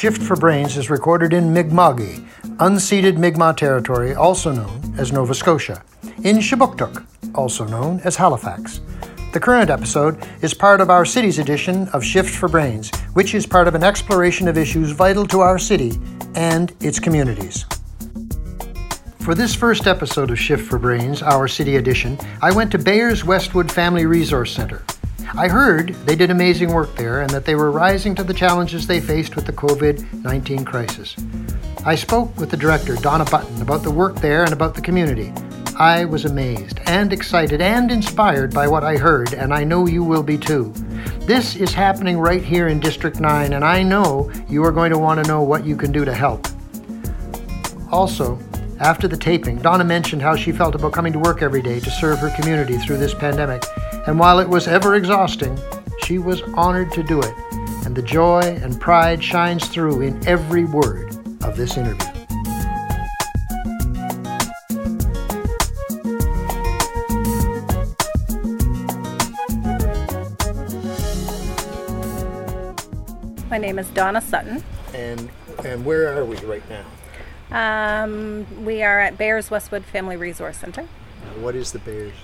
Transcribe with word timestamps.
Shift 0.00 0.22
for 0.22 0.34
Brains 0.34 0.78
is 0.78 0.88
recorded 0.88 1.34
in 1.34 1.52
Mi'kma'ki, 1.52 2.26
unceded 2.56 3.18
Mi'kmaq 3.18 3.58
territory, 3.58 4.14
also 4.14 4.50
known 4.50 4.94
as 4.96 5.12
Nova 5.12 5.34
Scotia, 5.34 5.82
in 6.24 6.38
Kjipuktuk, 6.38 7.04
also 7.34 7.66
known 7.66 8.00
as 8.00 8.16
Halifax. 8.16 8.80
The 9.34 9.40
current 9.40 9.68
episode 9.68 10.26
is 10.40 10.54
part 10.54 10.80
of 10.80 10.88
our 10.88 11.04
city's 11.04 11.38
edition 11.38 11.86
of 11.88 12.02
Shift 12.02 12.34
for 12.34 12.48
Brains, 12.48 12.90
which 13.12 13.34
is 13.34 13.44
part 13.44 13.68
of 13.68 13.74
an 13.74 13.84
exploration 13.84 14.48
of 14.48 14.56
issues 14.56 14.92
vital 14.92 15.26
to 15.26 15.40
our 15.40 15.58
city 15.58 15.92
and 16.34 16.72
its 16.80 16.98
communities. 16.98 17.66
For 19.20 19.34
this 19.34 19.54
first 19.54 19.86
episode 19.86 20.30
of 20.30 20.40
Shift 20.40 20.66
for 20.66 20.78
Brains, 20.78 21.22
our 21.22 21.46
city 21.46 21.76
edition, 21.76 22.18
I 22.40 22.52
went 22.52 22.72
to 22.72 22.78
Bayers 22.78 23.22
Westwood 23.22 23.70
Family 23.70 24.06
Resource 24.06 24.50
Center. 24.50 24.82
I 25.36 25.46
heard 25.46 25.90
they 26.06 26.16
did 26.16 26.30
amazing 26.30 26.72
work 26.72 26.96
there 26.96 27.20
and 27.20 27.28
that 27.28 27.44
they 27.44 27.54
were 27.54 27.70
rising 27.70 28.14
to 28.14 28.24
the 28.24 28.32
challenges 28.32 28.86
they 28.86 28.98
faced 28.98 29.36
with 29.36 29.44
the 29.44 29.52
COVID 29.52 30.24
19 30.24 30.64
crisis. 30.64 31.16
I 31.84 31.96
spoke 31.96 32.34
with 32.38 32.50
the 32.50 32.56
director, 32.56 32.96
Donna 32.96 33.26
Button, 33.26 33.60
about 33.60 33.82
the 33.82 33.90
work 33.90 34.16
there 34.16 34.44
and 34.44 34.54
about 34.54 34.74
the 34.74 34.80
community. 34.80 35.34
I 35.78 36.06
was 36.06 36.24
amazed 36.24 36.80
and 36.86 37.12
excited 37.12 37.60
and 37.60 37.90
inspired 37.90 38.54
by 38.54 38.68
what 38.68 38.84
I 38.84 38.96
heard, 38.96 39.34
and 39.34 39.52
I 39.52 39.64
know 39.64 39.86
you 39.86 40.02
will 40.02 40.22
be 40.22 40.38
too. 40.38 40.72
This 41.20 41.56
is 41.56 41.74
happening 41.74 42.18
right 42.18 42.42
here 42.42 42.68
in 42.68 42.80
District 42.80 43.20
9, 43.20 43.52
and 43.52 43.64
I 43.66 43.82
know 43.82 44.32
you 44.48 44.64
are 44.64 44.72
going 44.72 44.92
to 44.92 44.98
want 44.98 45.22
to 45.22 45.28
know 45.28 45.42
what 45.42 45.66
you 45.66 45.76
can 45.76 45.92
do 45.92 46.06
to 46.06 46.14
help. 46.14 46.48
Also, 47.92 48.38
after 48.80 49.06
the 49.06 49.16
taping, 49.16 49.58
Donna 49.58 49.84
mentioned 49.84 50.22
how 50.22 50.34
she 50.34 50.52
felt 50.52 50.74
about 50.74 50.92
coming 50.92 51.12
to 51.12 51.18
work 51.18 51.42
every 51.42 51.62
day 51.62 51.80
to 51.80 51.90
serve 51.90 52.18
her 52.18 52.30
community 52.34 52.78
through 52.78 52.98
this 52.98 53.14
pandemic 53.14 53.62
and 54.06 54.18
while 54.18 54.40
it 54.40 54.48
was 54.48 54.66
ever 54.66 54.94
exhausting, 54.94 55.58
she 56.02 56.18
was 56.18 56.42
honored 56.54 56.90
to 56.92 57.02
do 57.02 57.20
it, 57.20 57.34
and 57.84 57.94
the 57.94 58.02
joy 58.02 58.40
and 58.40 58.80
pride 58.80 59.22
shines 59.22 59.68
through 59.68 60.00
in 60.00 60.26
every 60.26 60.64
word 60.64 61.14
of 61.44 61.56
this 61.56 61.76
interview. 61.76 62.06
My 73.50 73.58
name 73.58 73.78
is 73.78 73.88
Donna 73.90 74.20
Sutton. 74.20 74.64
And 74.94 75.28
and 75.64 75.84
where 75.84 76.16
are 76.16 76.24
we 76.24 76.36
right 76.38 76.68
now? 76.70 76.84
Um, 77.50 78.64
we 78.64 78.82
are 78.82 79.00
at 79.00 79.18
Bayers 79.18 79.50
Westwood 79.50 79.84
Family 79.84 80.16
Resource 80.16 80.58
Center. 80.58 80.86
what 81.40 81.54
is 81.54 81.72
the 81.72 81.78
Bayers 81.80 82.14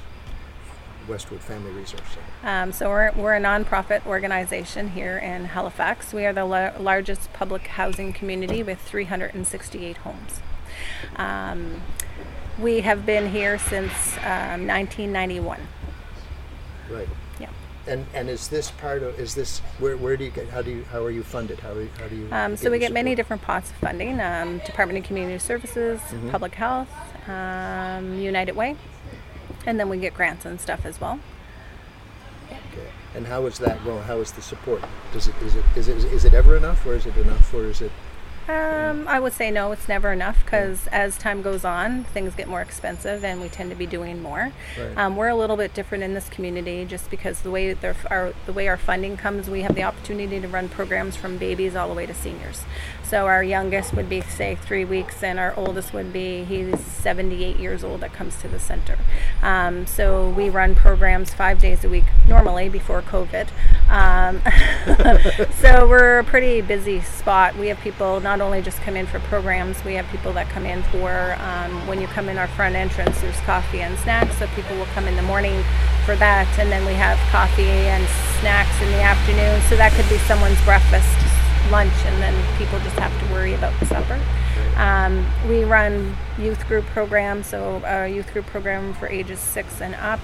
Westwood 1.09 1.41
Family 1.41 1.73
Resource 1.73 2.03
Center? 2.09 2.49
Um, 2.49 2.73
so 2.73 2.89
we're, 2.89 3.13
we're 3.13 3.35
a 3.35 3.41
nonprofit 3.41 4.07
organization 4.07 4.91
here 4.91 5.19
in 5.19 5.47
Halifax. 5.47 6.13
We 6.13 6.25
are 6.27 6.33
the 6.33 6.45
la- 6.45 6.73
largest 6.79 7.33
public 7.33 7.67
housing 7.69 8.13
community 8.13 8.63
with 8.63 8.81
368 8.81 9.97
homes. 9.99 10.41
Um, 11.17 11.83
we 12.59 12.81
have 12.81 13.05
been 13.05 13.31
here 13.31 13.59
since 13.59 14.17
um, 14.19 14.67
1991. 14.67 15.61
Right. 16.91 17.09
And 17.87 18.05
and 18.15 18.29
is 18.29 18.49
this 18.49 18.71
part 18.73 19.03
of 19.03 19.19
is 19.21 19.35
this 19.35 19.61
where, 19.79 19.97
where 19.97 20.17
do 20.17 20.25
you 20.25 20.31
get 20.31 20.49
how 20.49 20.61
do 20.61 20.71
you 20.71 20.85
how 20.91 21.05
are 21.05 21.11
you 21.11 21.23
funded 21.23 21.61
how, 21.61 21.71
are 21.73 21.87
how 22.01 22.09
do 22.09 22.17
you 22.17 22.29
Um, 22.33 22.57
so 22.57 22.71
we 22.71 22.79
get 22.81 22.93
many 22.93 23.15
different 23.15 23.43
pots 23.43 23.71
of 23.71 23.77
funding 23.77 24.21
um, 24.21 24.59
Department 24.59 24.99
of 24.99 25.05
Community 25.05 25.39
Services, 25.39 26.01
Mm-hmm. 26.01 26.31
Public 26.31 26.55
Health, 26.55 26.91
um, 27.29 28.19
United 28.19 28.57
Way, 28.57 28.77
and 29.67 29.79
then 29.79 29.89
we 29.89 29.99
get 29.99 30.15
grants 30.15 30.45
and 30.45 30.61
stuff 30.61 30.85
as 30.85 31.01
well. 31.01 31.21
Okay. 32.47 32.89
And 33.15 33.27
how 33.27 33.47
is 33.47 33.59
that 33.59 33.83
going? 33.85 34.03
How 34.03 34.19
is 34.19 34.33
the 34.33 34.43
support? 34.43 34.83
Does 35.13 35.29
it 35.29 35.35
is 35.43 35.55
it 35.55 35.65
is 35.77 35.89
it 35.89 35.99
is 36.13 36.25
it 36.25 36.35
ever 36.35 36.57
enough, 36.57 36.85
or 36.87 36.95
is 36.95 37.07
it 37.07 37.17
enough, 37.17 37.55
or 37.55 37.65
is 37.67 37.81
it? 37.81 37.93
Um, 38.49 39.09
I 39.09 39.19
would 39.19 39.33
say 39.33 39.51
no, 39.51 39.73
it's 39.73 39.89
never 39.89 40.13
enough 40.13 40.45
because 40.45 40.87
as 40.89 41.19
time 41.19 41.43
goes 41.43 41.65
on, 41.65 42.05
things 42.05 42.35
get 42.35 42.47
more 42.49 42.61
expensive 42.61 43.25
and 43.25 43.41
we 43.41 43.49
tend 43.49 43.71
to 43.71 43.77
be 43.77 43.87
doing 43.87 44.23
more. 44.23 44.53
Right. 44.79 44.97
Um, 44.97 45.17
we're 45.17 45.29
a 45.29 45.35
little 45.35 45.57
bit 45.57 45.75
different 45.75 46.05
in 46.05 46.15
this 46.15 46.29
community 46.29 46.85
just 46.85 47.11
because 47.11 47.41
the 47.41 47.51
way 47.51 47.77
our 48.11 48.33
the 48.47 48.53
way 48.53 48.69
our 48.69 48.77
funding 48.77 49.17
comes, 49.17 49.51
we 49.51 49.63
have 49.63 49.75
the 49.75 49.83
opportunity 49.83 50.41
to 50.41 50.49
run 50.49 50.69
programs 50.69 51.17
from 51.17 51.39
babies 51.39 51.75
all 51.75 51.89
the 51.89 51.95
way 51.95 52.07
to 52.07 52.15
seniors. 52.15 52.63
So 53.09 53.27
our 53.27 53.43
youngest 53.43 53.95
would 53.95 54.09
be 54.09 54.21
say 54.21 54.57
three 54.57 54.85
weeks, 54.85 55.23
and 55.23 55.39
our 55.39 55.55
oldest 55.57 55.93
would 55.93 56.13
be 56.13 56.43
he's 56.43 56.81
78 56.81 57.57
years 57.57 57.85
old 57.85 58.01
that 58.01 58.13
comes 58.13 58.37
to 58.43 58.49
the 58.49 58.59
center. 58.59 58.99
Um, 59.43 59.87
so 59.87 60.31
we 60.31 60.51
run 60.51 60.75
programs 60.75 61.33
five 61.33 61.61
days 61.61 61.85
a 61.85 61.89
week 61.89 62.05
normally 62.27 62.69
before 62.69 63.03
COVID. 63.03 63.49
Um, 63.89 64.43
so 65.61 65.87
we're 65.87 66.19
a 66.19 66.25
pretty 66.25 66.61
busy 66.63 67.01
spot. 67.01 67.57
We 67.57 67.69
have 67.69 67.79
people 67.79 68.19
not 68.19 68.41
only 68.41 68.61
just 68.61 68.81
come 68.81 68.97
in 68.97 69.07
for 69.07 69.21
programs, 69.21 69.85
we 69.85 69.95
have 69.95 70.07
people 70.07 70.33
that 70.33 70.49
come 70.49 70.67
in 70.67 70.83
for 70.85 71.37
um, 71.39 71.87
when 71.87 72.01
you 72.01 72.09
come 72.09 72.29
in 72.29 72.39
our 72.39 72.49
front 72.49 72.75
entrance, 72.75 73.21
there's 73.21 73.39
coffee 73.43 73.83
and 73.83 73.97
snacks. 74.01 74.37
So 74.39 74.49
people 74.57 74.77
will 74.77 74.87
come 74.87 75.07
in 75.07 75.15
the 75.15 75.23
morning 75.23 75.63
for 76.05 76.17
that, 76.17 76.49
and 76.59 76.73
then 76.73 76.85
we 76.85 76.95
have 76.95 77.19
coffee 77.31 77.63
and 77.63 78.07
snacks 78.41 78.81
in 78.83 78.91
the 78.91 79.03
afternoon. 79.03 79.61
So 79.69 79.77
that 79.77 79.93
could 79.93 80.09
be 80.09 80.19
someone's 80.27 80.61
breakfast, 80.63 81.11
lunch, 81.71 81.95
and 82.05 82.23
then 82.23 82.59
people 82.59 82.79
just 82.81 82.97
have 82.99 83.13
to 83.27 83.33
worry 83.33 83.55
about 83.55 83.79
the 83.81 83.87
supper. 83.87 84.21
Um, 84.77 85.27
we 85.49 85.65
run 85.65 86.17
youth 86.39 86.67
group 86.69 86.85
programs, 86.87 87.47
so 87.47 87.83
a 87.85 88.09
youth 88.09 88.33
group 88.33 88.47
program 88.47 88.95
for 88.95 89.09
ages 89.09 89.39
six 89.41 89.81
and 89.81 89.95
up. 89.97 90.21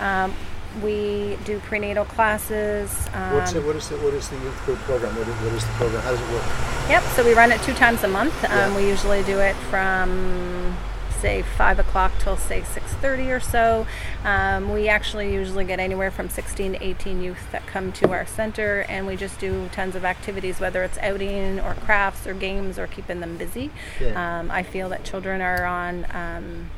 Um, 0.00 0.34
we 0.82 1.38
do 1.44 1.60
prenatal 1.60 2.04
classes. 2.04 3.08
Um, 3.14 3.34
What's 3.34 3.54
it? 3.54 3.64
What 3.64 3.76
is 3.76 3.88
the 3.88 3.96
what 3.98 4.12
is 4.14 4.28
the 4.28 4.36
youth 4.38 4.60
group 4.64 4.78
program? 4.80 5.14
What 5.16 5.28
is, 5.28 5.34
what 5.36 5.52
is 5.52 5.64
the 5.64 5.72
program? 5.72 6.02
How 6.02 6.10
does 6.10 6.20
it 6.20 6.30
work? 6.32 6.44
Yep. 6.88 7.02
So 7.14 7.24
we 7.24 7.32
run 7.32 7.52
it 7.52 7.62
two 7.62 7.74
times 7.74 8.02
a 8.02 8.08
month. 8.08 8.34
Um, 8.44 8.50
Yeah. 8.50 8.76
We 8.76 8.88
usually 8.88 9.22
do 9.22 9.38
it 9.38 9.54
from 9.70 10.76
say 11.24 11.40
five 11.40 11.78
o'clock 11.78 12.12
till 12.18 12.36
say 12.36 12.62
six 12.62 12.92
thirty 12.94 13.30
or 13.30 13.40
so. 13.40 13.86
Um, 14.24 14.70
we 14.70 14.88
actually 14.88 15.32
usually 15.32 15.64
get 15.64 15.80
anywhere 15.80 16.10
from 16.10 16.28
sixteen 16.28 16.72
to 16.72 16.84
eighteen 16.84 17.22
youth 17.22 17.50
that 17.50 17.66
come 17.66 17.92
to 17.92 18.12
our 18.12 18.26
center, 18.26 18.84
and 18.90 19.06
we 19.06 19.16
just 19.16 19.40
do 19.40 19.70
tons 19.72 19.96
of 19.96 20.04
activities, 20.04 20.60
whether 20.60 20.84
it's 20.84 20.98
outing 20.98 21.60
or 21.60 21.72
crafts 21.76 22.26
or 22.26 22.34
games 22.34 22.78
or 22.78 22.86
keeping 22.86 23.20
them 23.20 23.38
busy. 23.38 23.70
Yeah. 23.98 24.40
Um, 24.40 24.50
I 24.50 24.62
feel 24.62 24.90
that 24.90 25.02
children 25.04 25.40
are 25.40 25.64
on. 25.64 26.06
Um, 26.10 26.70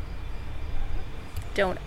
don't 1.54 1.80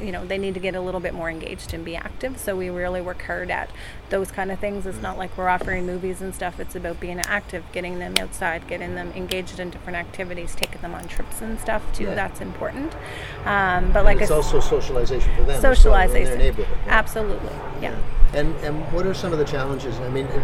you 0.00 0.12
know 0.12 0.26
they 0.26 0.36
need 0.36 0.52
to 0.54 0.60
get 0.60 0.74
a 0.74 0.80
little 0.80 1.00
bit 1.00 1.14
more 1.14 1.30
engaged 1.30 1.72
and 1.72 1.84
be 1.84 1.94
active 1.94 2.36
so 2.36 2.56
we 2.56 2.68
really 2.68 3.00
work 3.00 3.22
hard 3.22 3.48
at 3.48 3.70
those 4.10 4.30
kind 4.30 4.50
of 4.52 4.58
things 4.58 4.86
it's 4.86 5.00
not 5.00 5.16
like 5.16 5.36
we're 5.36 5.48
offering 5.48 5.86
movies 5.86 6.20
and 6.20 6.34
stuff 6.34 6.60
it's 6.60 6.74
about 6.76 7.00
being 7.00 7.18
active 7.26 7.64
getting 7.72 7.98
them 7.98 8.14
outside 8.20 8.66
getting 8.68 8.94
them 8.94 9.10
engaged 9.16 9.58
in 9.58 9.70
different 9.70 9.96
activities 9.96 10.54
taking 10.54 10.80
them 10.82 10.94
on 10.94 11.06
trips 11.08 11.40
and 11.40 11.58
stuff 11.58 11.82
too 11.94 12.04
Yeah. 12.04 12.14
that's 12.14 12.40
important 12.40 12.94
um, 13.44 13.92
but 13.92 14.04
like 14.04 14.16
it's 14.20 14.30
s- 14.30 14.30
also 14.30 14.60
socialization 14.60 15.34
for 15.34 15.42
them. 15.42 15.56
as 15.56 15.62
well, 15.62 15.70
in 15.72 15.76
socialization 15.76 16.24
their 16.26 16.38
neighborhood. 16.38 16.78
right? 16.86 16.88
absolutely 16.88 17.52
yeah 17.80 17.96
And 18.34 18.54
and 18.66 18.76
what 18.92 19.06
are 19.06 19.14
some 19.14 19.32
of 19.32 19.38
the 19.38 19.44
challenges? 19.44 19.94
I 20.00 20.08
mean, 20.08 20.26
uh, 20.26 20.38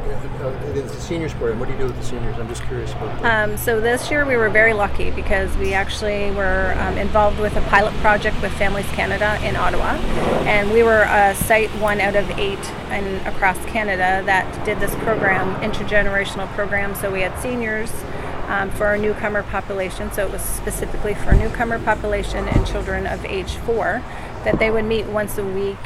uh, 0.46 0.72
the 0.72 0.88
seniors 0.88 1.34
program. 1.34 1.58
What 1.58 1.66
do 1.66 1.72
you 1.74 1.78
do 1.80 1.86
with 1.90 1.96
the 1.98 2.04
seniors? 2.06 2.38
I'm 2.38 2.46
just 2.46 2.62
curious 2.70 2.92
about. 2.92 3.20
that. 3.20 3.48
Um, 3.50 3.56
so 3.56 3.80
this 3.80 4.12
year 4.12 4.24
we 4.24 4.36
were 4.36 4.48
very 4.48 4.74
lucky 4.74 5.10
because 5.10 5.50
we 5.56 5.74
actually 5.74 6.30
were 6.30 6.72
um, 6.78 6.96
involved 6.98 7.40
with 7.40 7.56
a 7.56 7.60
pilot 7.62 7.92
project 7.94 8.40
with 8.42 8.52
Families 8.52 8.86
Canada 8.94 9.36
in 9.42 9.56
Ottawa, 9.56 9.98
and 10.46 10.70
we 10.70 10.84
were 10.84 11.02
a 11.10 11.34
site 11.34 11.68
one 11.82 12.00
out 12.00 12.14
of 12.14 12.30
eight 12.38 12.64
and 12.94 13.06
across 13.26 13.49
Canada 13.66 14.22
that 14.26 14.64
did 14.64 14.78
this 14.80 14.94
program, 14.96 15.54
intergenerational 15.60 16.48
program. 16.54 16.94
So 16.94 17.10
we 17.12 17.20
had 17.22 17.38
seniors. 17.40 17.90
Um, 18.48 18.68
for 18.72 18.86
our 18.86 18.98
newcomer 18.98 19.44
population, 19.44 20.10
so 20.10 20.26
it 20.26 20.32
was 20.32 20.42
specifically 20.42 21.14
for 21.14 21.34
newcomer 21.34 21.78
population 21.78 22.48
and 22.48 22.66
children 22.66 23.06
of 23.06 23.24
age 23.24 23.54
four, 23.58 24.02
that 24.42 24.58
they 24.58 24.72
would 24.72 24.86
meet 24.86 25.06
once 25.06 25.38
a 25.38 25.44
week 25.44 25.78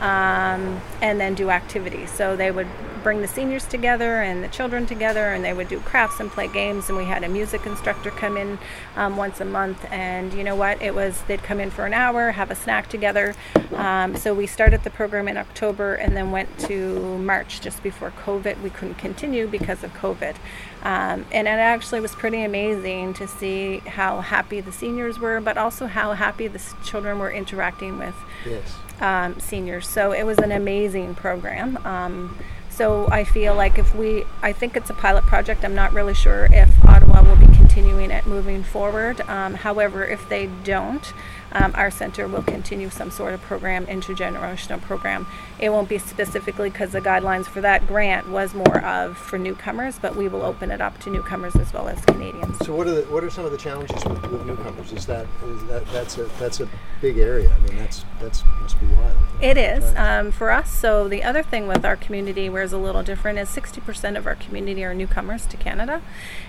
um, 0.00 0.80
and 1.00 1.20
then 1.20 1.34
do 1.34 1.50
activities. 1.50 2.12
So 2.12 2.36
they 2.36 2.52
would 2.52 2.68
bring 3.02 3.20
the 3.20 3.28
seniors 3.28 3.66
together 3.66 4.22
and 4.22 4.42
the 4.42 4.48
children 4.48 4.86
together, 4.86 5.32
and 5.32 5.44
they 5.44 5.52
would 5.52 5.68
do 5.68 5.80
crafts 5.80 6.20
and 6.20 6.30
play 6.30 6.48
games. 6.48 6.88
And 6.88 6.96
we 6.96 7.04
had 7.04 7.24
a 7.24 7.28
music 7.28 7.66
instructor 7.66 8.10
come 8.10 8.36
in 8.36 8.58
um, 8.96 9.16
once 9.16 9.40
a 9.40 9.44
month, 9.44 9.84
and 9.90 10.32
you 10.34 10.44
know 10.44 10.56
what? 10.56 10.80
It 10.80 10.94
was 10.94 11.22
they'd 11.22 11.42
come 11.42 11.60
in 11.60 11.70
for 11.70 11.86
an 11.86 11.94
hour, 11.94 12.30
have 12.30 12.50
a 12.50 12.54
snack 12.54 12.88
together. 12.88 13.34
Um, 13.74 14.16
so 14.16 14.34
we 14.34 14.46
started 14.46 14.84
the 14.84 14.90
program 14.90 15.28
in 15.28 15.36
October, 15.36 15.94
and 15.94 16.16
then 16.16 16.30
went 16.30 16.58
to 16.60 17.18
March 17.18 17.60
just 17.60 17.82
before 17.82 18.10
COVID. 18.10 18.62
We 18.62 18.70
couldn't 18.70 18.96
continue 18.96 19.46
because 19.46 19.82
of 19.82 19.92
COVID, 19.94 20.36
um, 20.82 21.26
and 21.32 21.48
it 21.48 21.50
actually 21.50 22.00
was 22.00 22.14
pretty 22.14 22.42
amazing 22.42 23.14
to 23.14 23.26
see 23.28 23.78
how 23.78 24.20
happy 24.20 24.60
the 24.60 24.72
seniors 24.72 25.18
were, 25.18 25.40
but 25.40 25.56
also 25.56 25.86
how 25.86 26.12
happy 26.12 26.48
the 26.48 26.58
s- 26.58 26.74
children 26.84 27.18
were 27.18 27.32
interacting 27.32 27.98
with 27.98 28.14
yes. 28.46 28.76
um, 29.00 29.38
seniors. 29.40 29.88
So 29.88 30.12
it 30.12 30.24
was 30.24 30.38
an 30.38 30.52
amazing 30.52 31.14
program. 31.14 31.78
Um, 31.84 32.36
so 32.74 33.06
I 33.08 33.24
feel 33.24 33.54
like 33.54 33.78
if 33.78 33.94
we, 33.94 34.24
I 34.42 34.52
think 34.52 34.76
it's 34.76 34.90
a 34.90 34.94
pilot 34.94 35.24
project. 35.24 35.64
I'm 35.64 35.74
not 35.74 35.92
really 35.92 36.14
sure 36.14 36.48
if 36.50 36.84
Ottawa 36.84 37.22
will 37.22 37.36
be 37.36 37.54
continuing 37.54 38.10
it 38.10 38.26
moving 38.26 38.62
forward. 38.62 39.20
Um, 39.22 39.54
however, 39.54 40.04
if 40.04 40.28
they 40.28 40.46
don't, 40.64 41.12
um, 41.52 41.72
our 41.74 41.90
center 41.90 42.26
will 42.26 42.42
continue 42.42 42.90
some 42.90 43.10
sort 43.10 43.34
of 43.34 43.42
program, 43.42 43.86
intergenerational 43.86 44.80
program. 44.80 45.26
It 45.58 45.70
won't 45.70 45.88
be 45.88 45.98
specifically 45.98 46.70
because 46.70 46.92
the 46.92 47.00
guidelines 47.00 47.46
for 47.46 47.60
that 47.60 47.86
grant 47.86 48.28
was 48.28 48.54
more 48.54 48.84
of 48.84 49.16
for 49.16 49.38
newcomers, 49.38 49.98
but 49.98 50.16
we 50.16 50.28
will 50.28 50.42
open 50.42 50.70
it 50.70 50.80
up 50.80 50.98
to 51.00 51.10
newcomers 51.10 51.54
as 51.56 51.72
well 51.72 51.88
as 51.88 52.04
Canadians. 52.04 52.58
So 52.64 52.74
what 52.74 52.86
are 52.86 52.94
the, 52.94 53.02
what 53.02 53.22
are 53.22 53.30
some 53.30 53.44
of 53.44 53.52
the 53.52 53.58
challenges 53.58 54.04
with, 54.04 54.22
with 54.30 54.46
newcomers? 54.46 54.92
Is 54.92 55.06
that 55.06 55.26
is 55.44 55.64
that 55.66 55.86
that's 55.92 56.18
a 56.18 56.24
that's 56.38 56.60
a 56.60 56.68
big 57.00 57.18
area. 57.18 57.54
I 57.54 57.58
mean 57.68 57.78
that's 57.78 58.04
that's 58.20 58.42
must 58.60 58.80
be 58.80 58.86
wild. 58.86 59.16
It 59.40 59.56
is 59.56 59.84
um, 59.96 60.30
for 60.30 60.50
us. 60.50 60.70
So 60.70 61.08
the 61.08 61.22
other 61.22 61.42
thing 61.42 61.66
with 61.66 61.84
our 61.84 61.96
community, 61.96 62.48
where 62.48 62.62
it's 62.62 62.72
a 62.72 62.78
little 62.78 63.02
different, 63.02 63.38
is 63.38 63.48
60% 63.48 64.16
of 64.16 64.26
our 64.26 64.36
community 64.36 64.84
are 64.84 64.94
newcomers 64.94 65.46
to 65.46 65.56
Canada, 65.56 66.00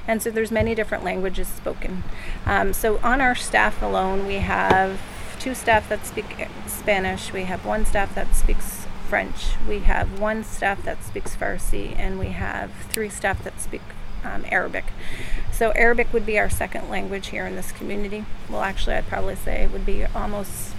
and 0.08 0.22
so 0.22 0.30
there's 0.30 0.52
many 0.52 0.76
different 0.76 1.04
languages 1.04 1.48
spoken. 1.48 2.04
Um, 2.46 2.74
so 2.74 3.00
on 3.00 3.20
our 3.20 3.36
staff 3.36 3.82
alone, 3.82 4.28
we 4.28 4.36
have 4.36 4.93
two 5.44 5.54
staff 5.54 5.90
that 5.90 6.06
speak 6.06 6.48
Spanish. 6.68 7.34
We 7.34 7.44
have 7.44 7.66
one 7.66 7.86
staff 7.86 8.16
that 8.16 8.34
speaks 8.34 8.88
French. 9.10 9.56
We 9.68 9.80
have 9.80 10.18
one 10.18 10.46
staff 10.46 10.82
that 10.84 11.04
speaks 11.04 11.36
Farsi, 11.36 11.94
and 12.00 12.18
we 12.18 12.28
have 12.28 12.72
three 12.90 13.10
staff 13.10 13.44
that 13.44 13.60
speak 13.60 13.82
um, 14.24 14.46
Arabic. 14.50 14.86
So 15.52 15.72
Arabic 15.72 16.14
would 16.14 16.26
be 16.26 16.40
our 16.40 16.50
second 16.50 16.90
language 16.90 17.28
here 17.28 17.46
in 17.46 17.58
this 17.58 17.74
community. 17.74 18.24
Well, 18.50 18.62
actually, 18.62 18.96
I'd 18.96 19.08
probably 19.08 19.36
say 19.36 19.64
it 19.64 19.72
would 19.72 19.86
be 19.86 20.06
almost 20.06 20.74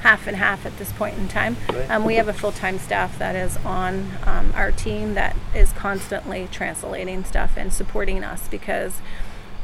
half 0.00 0.26
and 0.26 0.36
half 0.36 0.66
at 0.66 0.76
this 0.78 0.90
point 0.90 1.16
in 1.16 1.28
time. 1.28 1.56
Right. 1.68 1.88
Um, 1.88 2.04
we 2.04 2.16
have 2.16 2.26
a 2.26 2.32
full-time 2.32 2.80
staff 2.80 3.16
that 3.20 3.36
is 3.36 3.56
on 3.58 4.10
um, 4.24 4.52
our 4.56 4.72
team 4.72 5.14
that 5.14 5.36
is 5.54 5.70
constantly 5.72 6.48
translating 6.50 7.24
stuff 7.24 7.52
and 7.56 7.72
supporting 7.72 8.24
us 8.24 8.48
because, 8.48 9.00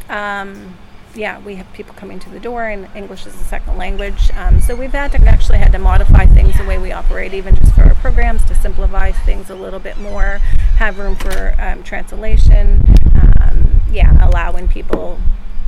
um, 0.08 0.76
yeah, 1.14 1.38
we 1.40 1.56
have 1.56 1.70
people 1.72 1.94
coming 1.94 2.18
to 2.20 2.30
the 2.30 2.40
door 2.40 2.64
and 2.64 2.88
English 2.94 3.26
is 3.26 3.34
a 3.34 3.44
second 3.44 3.76
language. 3.76 4.30
Um, 4.34 4.60
so 4.60 4.74
we've 4.74 4.92
had 4.92 5.12
to 5.12 5.18
actually 5.26 5.58
had 5.58 5.72
to 5.72 5.78
modify 5.78 6.26
things 6.26 6.56
the 6.56 6.64
way 6.64 6.78
we 6.78 6.92
operate, 6.92 7.34
even 7.34 7.54
just 7.56 7.74
for 7.74 7.82
our 7.82 7.94
programs, 7.96 8.44
to 8.46 8.54
simplify 8.54 9.12
things 9.12 9.50
a 9.50 9.54
little 9.54 9.80
bit 9.80 9.98
more, 9.98 10.38
have 10.78 10.98
room 10.98 11.16
for 11.16 11.54
um, 11.58 11.82
translation. 11.82 12.82
Um, 13.40 13.80
yeah, 13.90 14.26
allowing 14.26 14.68
people 14.68 15.18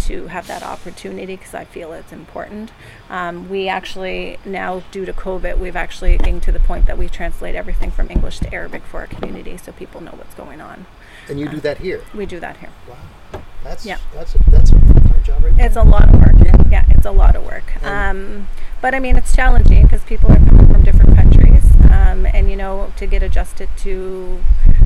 to 0.00 0.26
have 0.26 0.46
that 0.48 0.62
opportunity 0.62 1.36
because 1.36 1.54
I 1.54 1.64
feel 1.64 1.92
it's 1.92 2.12
important. 2.12 2.70
Um, 3.08 3.48
we 3.48 3.68
actually 3.68 4.38
now, 4.44 4.82
due 4.90 5.04
to 5.06 5.12
COVID, 5.12 5.58
we've 5.58 5.76
actually 5.76 6.18
getting 6.18 6.40
to 6.42 6.52
the 6.52 6.60
point 6.60 6.86
that 6.86 6.98
we 6.98 7.08
translate 7.08 7.54
everything 7.54 7.90
from 7.90 8.10
English 8.10 8.38
to 8.40 8.52
Arabic 8.52 8.82
for 8.84 9.00
our 9.00 9.06
community, 9.06 9.56
so 9.56 9.72
people 9.72 10.00
know 10.02 10.12
what's 10.12 10.34
going 10.34 10.60
on. 10.60 10.86
And 11.28 11.40
you 11.40 11.48
do 11.48 11.60
that 11.60 11.78
here. 11.78 12.02
We 12.14 12.26
do 12.26 12.38
that 12.40 12.58
here. 12.58 12.70
Wow. 12.88 13.42
That's 13.62 13.86
Yeah. 13.86 13.98
that's 14.12 14.34
a 14.34 14.38
that's 14.50 14.72
a 14.72 14.93
job 15.34 15.44
right 15.44 15.56
there. 15.56 15.66
It's 15.66 15.76
a 15.76 15.82
lot 15.82 16.08
of 16.08 16.20
work. 16.20 16.34
Yeah, 16.70 16.84
it's 16.88 17.06
a 17.06 17.10
lot 17.10 17.36
of 17.36 17.44
work. 17.44 17.82
Um, 17.84 18.48
but 18.80 18.94
I 18.94 19.00
mean, 19.00 19.16
it's 19.16 19.34
challenging 19.34 19.82
because 19.84 20.02
people 20.04 20.30
are 20.32 20.38
coming 20.38 20.66
from 20.72 20.82
different 20.82 21.16
countries, 21.16 21.64
um, 21.90 22.26
and 22.26 22.50
you 22.50 22.56
know, 22.56 22.92
to 22.96 23.06
get 23.06 23.22
adjusted 23.22 23.68
to 23.78 24.42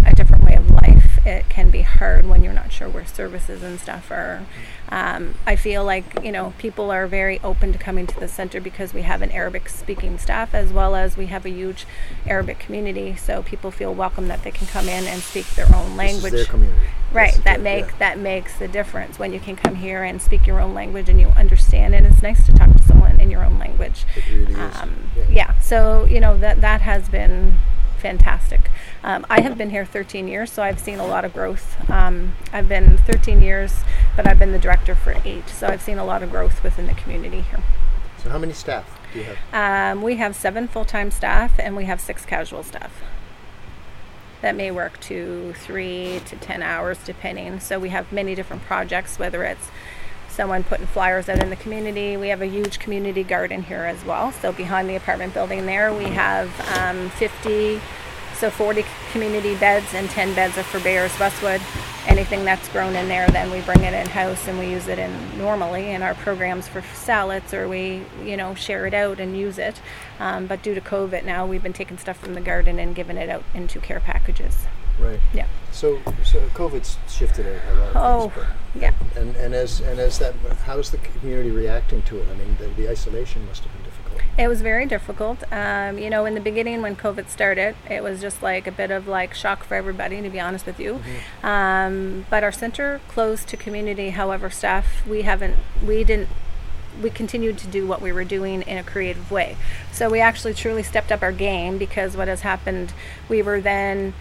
a 0.06 0.14
different 0.14 0.44
way 0.44 0.54
of 0.54 0.70
life, 0.70 1.24
it 1.26 1.48
can 1.48 1.70
be 1.70 1.82
hard 1.82 2.26
when 2.26 2.42
you're 2.42 2.52
not 2.52 2.72
sure 2.72 2.88
where 2.88 3.06
services 3.06 3.62
and 3.62 3.78
stuff 3.80 4.10
are. 4.10 4.46
Um, 4.90 5.34
I 5.46 5.56
feel 5.56 5.84
like 5.84 6.22
you 6.22 6.32
know 6.32 6.54
people 6.58 6.90
are 6.90 7.06
very 7.06 7.38
open 7.44 7.72
to 7.72 7.78
coming 7.78 8.06
to 8.06 8.18
the 8.18 8.28
center 8.28 8.60
because 8.60 8.94
we 8.94 9.02
have 9.02 9.20
an 9.20 9.30
Arabic-speaking 9.30 10.18
staff 10.18 10.54
as 10.54 10.72
well 10.72 10.94
as 10.94 11.16
we 11.16 11.26
have 11.26 11.44
a 11.44 11.50
huge 11.50 11.86
Arabic 12.26 12.58
community, 12.58 13.14
so 13.16 13.42
people 13.42 13.70
feel 13.70 13.92
welcome 13.94 14.28
that 14.28 14.42
they 14.44 14.50
can 14.50 14.66
come 14.66 14.88
in 14.88 15.04
and 15.04 15.20
speak 15.22 15.46
their 15.54 15.66
own 15.74 15.96
language. 15.96 16.32
their 16.32 16.44
community. 16.46 16.86
Right, 17.12 17.34
that 17.44 17.60
make 17.60 17.86
yeah. 17.86 17.98
that 17.98 18.18
makes 18.18 18.58
the 18.58 18.68
difference 18.68 19.18
when 19.18 19.32
you 19.32 19.40
can 19.40 19.56
come 19.56 19.76
here 19.76 20.04
and 20.04 20.20
speak 20.20 20.46
your 20.46 20.60
own 20.60 20.74
language 20.74 21.08
and 21.08 21.20
you 21.20 21.28
understand 21.28 21.94
it. 21.94 22.04
It's 22.04 22.22
nice 22.22 22.44
to 22.46 22.52
talk 22.52 22.74
to 22.74 22.82
someone 22.82 23.18
in 23.20 23.30
your 23.30 23.44
own 23.44 23.58
language. 23.58 24.04
It 24.16 24.24
really 24.30 24.52
is. 24.54 24.76
Um, 24.76 25.10
Yeah. 25.16 25.24
yeah, 25.30 25.58
so 25.60 26.06
you 26.06 26.20
know 26.20 26.36
that 26.38 26.60
that 26.60 26.80
has 26.82 27.08
been 27.08 27.58
fantastic. 27.98 28.70
Um, 29.02 29.26
I 29.28 29.40
have 29.40 29.58
been 29.58 29.70
here 29.70 29.84
13 29.84 30.28
years, 30.28 30.50
so 30.50 30.62
I've 30.62 30.78
seen 30.78 30.98
a 30.98 31.06
lot 31.06 31.24
of 31.24 31.32
growth. 31.32 31.76
Um, 31.90 32.34
I've 32.52 32.68
been 32.68 32.96
13 32.98 33.42
years, 33.42 33.74
but 34.16 34.26
I've 34.26 34.38
been 34.38 34.52
the 34.52 34.58
director 34.58 34.94
for 34.94 35.14
eight, 35.24 35.48
so 35.48 35.66
I've 35.66 35.82
seen 35.82 35.98
a 35.98 36.04
lot 36.04 36.22
of 36.22 36.30
growth 36.30 36.62
within 36.62 36.86
the 36.86 36.94
community 36.94 37.42
here. 37.42 37.62
So 38.22 38.30
how 38.30 38.38
many 38.38 38.52
staff 38.52 38.98
do 39.12 39.20
you 39.20 39.24
have? 39.24 39.96
Um, 39.96 40.02
we 40.02 40.16
have 40.16 40.34
seven 40.34 40.68
full-time 40.68 41.10
staff 41.10 41.58
and 41.58 41.76
we 41.76 41.84
have 41.84 42.00
six 42.00 42.24
casual 42.24 42.62
staff 42.62 42.92
that 44.40 44.54
may 44.54 44.70
work 44.70 45.00
to 45.00 45.52
three 45.58 46.20
to 46.26 46.36
ten 46.36 46.62
hours 46.62 46.98
depending 47.04 47.58
so 47.58 47.78
we 47.78 47.88
have 47.88 48.12
many 48.12 48.34
different 48.34 48.62
projects 48.62 49.18
whether 49.18 49.42
it's 49.42 49.70
someone 50.38 50.62
putting 50.62 50.86
flyers 50.86 51.28
out 51.28 51.42
in 51.42 51.50
the 51.50 51.56
community 51.56 52.16
we 52.16 52.28
have 52.28 52.40
a 52.40 52.46
huge 52.46 52.78
community 52.78 53.24
garden 53.24 53.60
here 53.60 53.82
as 53.82 54.04
well 54.04 54.30
so 54.30 54.52
behind 54.52 54.88
the 54.88 54.94
apartment 54.94 55.34
building 55.34 55.66
there 55.66 55.92
we 55.92 56.04
have 56.04 56.48
um, 56.78 57.10
50 57.10 57.80
so 58.38 58.50
40 58.50 58.84
community 59.10 59.56
beds 59.56 59.94
and 59.94 60.08
10 60.08 60.32
beds 60.36 60.56
are 60.56 60.62
for 60.62 60.78
Bayers 60.78 61.18
Westwood. 61.18 61.60
Anything 62.06 62.44
that's 62.44 62.68
grown 62.68 62.94
in 62.94 63.08
there, 63.08 63.26
then 63.30 63.50
we 63.50 63.60
bring 63.62 63.82
it 63.82 63.92
in 63.92 64.06
house 64.06 64.46
and 64.46 64.60
we 64.60 64.70
use 64.70 64.86
it 64.86 65.00
in 65.00 65.36
normally 65.36 65.90
in 65.90 66.02
our 66.02 66.14
programs 66.14 66.68
for 66.68 66.80
salads, 66.94 67.52
or 67.52 67.66
we, 67.66 68.02
you 68.24 68.36
know, 68.36 68.54
share 68.54 68.86
it 68.86 68.94
out 68.94 69.18
and 69.18 69.36
use 69.36 69.58
it. 69.58 69.80
Um, 70.20 70.46
but 70.46 70.62
due 70.62 70.76
to 70.76 70.80
COVID 70.80 71.24
now, 71.24 71.46
we've 71.46 71.64
been 71.64 71.72
taking 71.72 71.98
stuff 71.98 72.18
from 72.18 72.34
the 72.34 72.40
garden 72.40 72.78
and 72.78 72.94
giving 72.94 73.16
it 73.16 73.28
out 73.28 73.42
into 73.54 73.80
care 73.80 73.98
packages. 73.98 74.68
Right. 74.98 75.20
Yeah. 75.32 75.46
So 75.72 75.98
so 76.24 76.40
COVID's 76.54 76.96
shifted 77.08 77.46
a, 77.46 77.74
lot 77.74 77.88
of 77.90 77.96
Oh, 77.96 78.28
things. 78.30 78.46
but- 78.74 78.80
yeah. 78.82 78.92
And 79.16 79.36
and 79.36 79.54
as 79.54 79.80
and 79.80 79.98
as 80.00 80.18
that, 80.18 80.34
how's 80.66 80.90
the 80.90 80.98
community 80.98 81.50
reacting 81.50 82.02
to 82.02 82.18
it? 82.20 82.26
I 82.30 82.34
mean, 82.34 82.56
the, 82.58 82.66
the 82.68 82.88
isolation 82.90 83.46
must 83.46 83.62
have 83.64 83.72
been 83.72 83.82
difficult. 83.84 84.20
It 84.36 84.46
was 84.48 84.60
very 84.60 84.86
difficult. 84.86 85.42
Um, 85.52 85.98
you 85.98 86.10
know, 86.10 86.24
in 86.24 86.34
the 86.34 86.40
beginning 86.40 86.80
when 86.82 86.94
COVID 86.96 87.28
started, 87.28 87.74
it 87.90 88.02
was 88.02 88.20
just 88.20 88.42
like 88.42 88.66
a 88.66 88.72
bit 88.72 88.90
of 88.90 89.08
like 89.08 89.34
shock 89.34 89.64
for 89.64 89.74
everybody, 89.74 90.20
to 90.22 90.30
be 90.30 90.38
honest 90.40 90.64
with 90.66 90.78
you. 90.78 91.00
Um, 91.42 92.24
but 92.30 92.44
our 92.44 92.52
center 92.52 93.00
closed 93.08 93.48
to 93.48 93.56
community. 93.56 94.10
However, 94.10 94.50
staff 94.50 95.06
we 95.06 95.22
haven't 95.22 95.56
we 95.84 96.04
didn't 96.04 96.28
we 97.02 97.10
continued 97.10 97.56
to 97.58 97.66
do 97.68 97.86
what 97.86 98.00
we 98.02 98.10
were 98.10 98.24
doing 98.24 98.62
in 98.62 98.76
a 98.76 98.82
creative 98.82 99.30
way. 99.30 99.56
So 99.92 100.10
we 100.10 100.20
actually 100.20 100.54
truly 100.54 100.82
stepped 100.82 101.12
up 101.12 101.22
our 101.22 101.30
game 101.32 101.78
because 101.78 102.16
what 102.16 102.26
has 102.26 102.40
happened, 102.40 102.92
we 103.28 103.40
were 103.40 103.60
then 103.60 104.14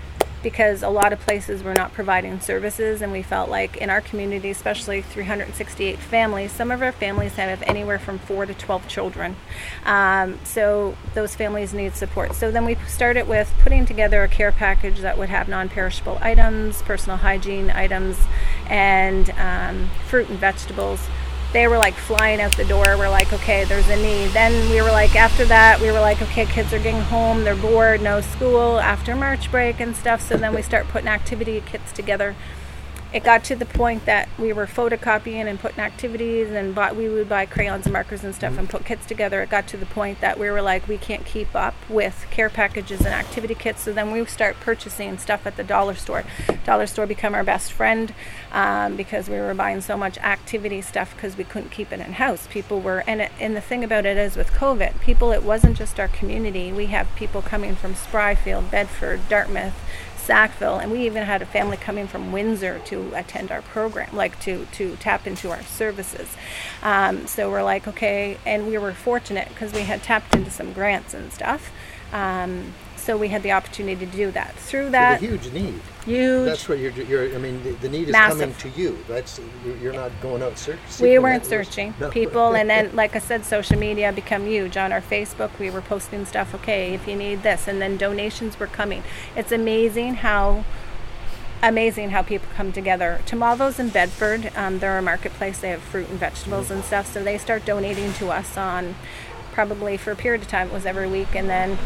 because 0.44 0.84
a 0.84 0.90
lot 0.90 1.14
of 1.14 1.20
places 1.20 1.64
were 1.64 1.74
not 1.74 1.94
providing 1.94 2.40
services 2.40 3.02
and 3.02 3.12
we 3.12 3.22
felt 3.22 3.50
like 3.50 3.78
in 3.78 3.90
our 3.90 4.02
community 4.02 4.50
especially 4.50 5.02
368 5.02 5.98
families 5.98 6.52
some 6.52 6.72
of 6.72 6.82
our 6.82 6.92
families 6.92 7.34
have 7.36 7.62
anywhere 7.64 8.00
from 8.00 8.20
4 8.20 8.46
to 8.46 8.54
12 8.54 8.88
children. 8.88 9.36
Um, 9.86 10.40
so 10.44 10.96
those 11.14 11.36
families 11.36 11.74
need 11.74 11.96
support. 11.96 12.36
So 12.36 12.52
then 12.52 12.66
we 12.66 12.76
started 12.88 13.28
with 13.28 13.52
putting 13.60 13.86
together 13.86 14.24
a 14.24 14.28
care 14.28 14.52
package 14.52 15.00
that 15.00 15.18
would 15.18 15.30
have 15.30 15.48
non-perishable 15.48 16.18
items 16.22 16.82
personal 16.82 17.18
hygiene 17.18 17.70
items 17.70 18.18
and 18.68 19.30
um, 19.32 19.90
fruit 20.08 20.30
and 20.30 20.40
vegetables 20.40 21.08
they 21.54 21.68
were 21.68 21.78
like 21.78 21.96
flying 21.96 22.42
out 22.42 22.56
the 22.58 22.66
door. 22.66 22.84
We're 22.98 23.10
like, 23.10 23.32
okay, 23.34 23.64
there's 23.64 23.88
a 23.88 23.96
need. 23.96 24.32
Then 24.32 24.70
we 24.70 24.82
were 24.82 24.92
like, 24.92 25.16
after 25.16 25.46
that, 25.46 25.80
we 25.80 25.92
were 25.92 26.00
like, 26.00 26.22
okay, 26.22 26.46
kids 26.46 26.74
are 26.74 26.80
getting 26.80 27.02
home, 27.02 27.44
they're 27.44 27.56
bored, 27.56 28.02
no 28.02 28.22
school 28.22 28.80
after 28.80 29.16
March 29.16 29.50
break 29.50 29.80
and 29.80 29.96
stuff. 29.96 30.22
So 30.22 30.38
then 30.38 30.54
we 30.54 30.62
start 30.62 30.88
putting 30.88 31.08
activity 31.08 31.62
kits 31.66 31.92
together. 31.92 32.36
It 33.14 33.24
got 33.24 33.44
to 33.46 33.56
the 33.56 33.66
point 33.66 34.06
that 34.06 34.28
we 34.38 34.52
were 34.52 34.68
photocopying 34.68 35.46
and 35.46 35.58
putting 35.60 35.80
activities, 35.80 36.50
and 36.52 36.76
bought, 36.76 36.96
we 36.96 37.08
would 37.08 37.30
buy 37.30 37.46
crayons 37.46 37.86
and 37.86 37.94
markers 37.94 38.24
and 38.24 38.36
stuff 38.36 38.58
and 38.58 38.70
put 38.70 38.84
kits 38.86 39.06
together. 39.06 39.42
It 39.42 39.50
got 39.50 39.68
to 39.70 39.78
the 39.78 39.86
point 39.86 40.20
that 40.20 40.38
we 40.38 40.50
were 40.50 40.62
like, 40.62 40.88
we 40.88 40.98
can't 40.98 41.26
keep 41.26 41.56
up 41.56 41.74
with 41.90 42.26
care 42.32 42.50
packages 42.50 43.00
and 43.00 43.10
activity 43.10 43.56
kits. 43.56 43.84
So 43.84 43.94
then 43.94 44.12
we 44.12 44.20
would 44.20 44.30
start 44.30 44.58
purchasing 44.60 45.18
stuff 45.18 45.48
at 45.48 45.56
the 45.56 45.64
dollar 45.64 45.96
store. 45.96 46.26
Dollar 46.66 46.86
store 46.86 47.08
become 47.08 47.34
our 47.34 47.46
best 47.46 47.72
friend 47.72 48.14
um, 48.52 48.98
because 48.98 49.30
we 49.30 49.38
were 49.38 49.54
buying 49.54 49.80
so 49.80 49.96
much 49.96 50.18
activity 50.18 50.82
stuff 50.82 51.16
because 51.16 51.38
we 51.38 51.46
couldn't 51.46 51.70
keep 51.70 51.94
it 51.94 52.02
in 52.02 52.14
house. 52.14 52.48
People 52.52 52.82
were, 52.82 53.06
and 53.08 53.22
it, 53.22 53.32
and 53.40 53.56
the 53.56 53.62
thing 53.62 53.86
about 53.86 54.06
it 54.06 54.18
is 54.18 54.36
with 54.36 54.52
COVID, 54.52 55.00
people. 55.00 55.32
It 55.32 55.44
wasn't 55.44 55.78
just 55.78 55.98
our 55.98 56.10
community. 56.10 56.74
We 56.74 56.88
have 56.88 57.08
people 57.16 57.42
coming 57.42 57.76
from 57.76 57.94
Spryfield, 57.94 58.70
Bedford, 58.70 59.22
Dartmouth. 59.30 59.76
Sackville, 60.28 60.78
and 60.78 60.92
we 60.92 61.06
even 61.06 61.24
had 61.24 61.42
a 61.42 61.46
family 61.46 61.78
coming 61.78 62.06
from 62.06 62.34
Windsor 62.34 62.80
to 62.80 63.14
attend 63.16 63.50
our 63.50 63.62
program, 63.62 64.14
like 64.14 64.38
to 64.42 64.66
to 64.74 64.98
tap 64.98 65.26
into 65.26 65.50
our 65.50 65.64
services. 65.64 66.36
Um, 66.84 67.28
so 67.28 67.50
we're 67.50 67.64
like, 67.64 67.88
okay, 67.88 68.38
and 68.46 68.68
we 68.68 68.78
were 68.78 68.94
fortunate 68.94 69.48
because 69.48 69.72
we 69.72 69.82
had 69.82 70.04
tapped 70.04 70.36
into 70.36 70.52
some 70.52 70.74
grants 70.74 71.14
and 71.14 71.32
stuff. 71.32 71.72
Um, 72.12 72.74
so 73.08 73.16
we 73.16 73.30
had 73.30 73.42
the 73.42 73.54
opportunity 73.54 74.06
to 74.06 74.12
do 74.12 74.32
that. 74.32 74.54
Through 74.56 74.90
that, 74.90 75.22
With 75.22 75.30
a 75.30 75.34
huge 75.34 75.54
need. 75.54 75.80
huge. 76.06 76.46
That's 76.46 76.68
what 76.68 76.78
you're. 76.78 76.92
you're 76.92 77.34
I 77.34 77.38
mean, 77.38 77.64
the, 77.64 77.72
the 77.72 77.88
need 77.88 78.10
is 78.10 78.12
Massive. 78.12 78.40
coming 78.40 78.56
to 78.56 78.70
you. 78.80 79.00
That's 79.08 79.40
you're- 79.82 79.96
not 79.96 80.12
going 80.22 80.44
out 80.44 80.58
searching. 80.58 80.82
we 81.00 81.18
weren't 81.18 81.46
searching 81.46 81.94
people 82.12 82.54
and 82.60 82.70
then 82.70 82.94
like 82.96 83.16
i 83.16 83.20
said 83.20 83.46
social 83.46 83.80
media 83.80 84.12
become 84.12 84.46
huge 84.46 84.76
on 84.78 84.92
our 84.92 85.02
facebook 85.02 85.50
we 85.60 85.70
were 85.70 85.82
posting 85.82 86.26
stuff 86.26 86.54
okay 86.54 86.94
if 86.94 87.08
you 87.08 87.16
need 87.16 87.42
this 87.42 87.68
and 87.68 87.82
then 87.82 87.98
donations 87.98 88.60
were 88.60 88.68
coming 88.68 89.02
it's 89.36 89.52
amazing 89.52 90.16
how 90.16 90.64
amazing 91.64 92.12
how 92.12 92.22
people 92.22 92.48
come 92.56 92.72
together. 92.72 93.20
Tomalvo's 93.26 93.80
in 93.80 93.90
Bedford. 93.90 94.52
Um, 94.56 94.78
they're 94.78 94.98
a 94.98 95.02
marketplace. 95.02 95.60
They 95.60 95.70
have 95.70 95.82
fruit 95.82 96.08
and 96.10 96.20
vegetables 96.20 96.70
and 96.70 96.84
stuff. 96.84 97.12
So 97.12 97.24
they 97.24 97.40
start 97.40 97.66
donating 97.66 98.14
to 98.14 98.30
us 98.30 98.56
on 98.58 98.94
probably 99.54 99.98
for 99.98 100.12
a 100.12 100.16
period 100.16 100.44
of 100.44 100.48
time. 100.48 100.68
It 100.68 100.74
was 100.74 100.86
every 100.86 101.08
week, 101.10 101.36
and 101.36 101.50
then 101.50 101.80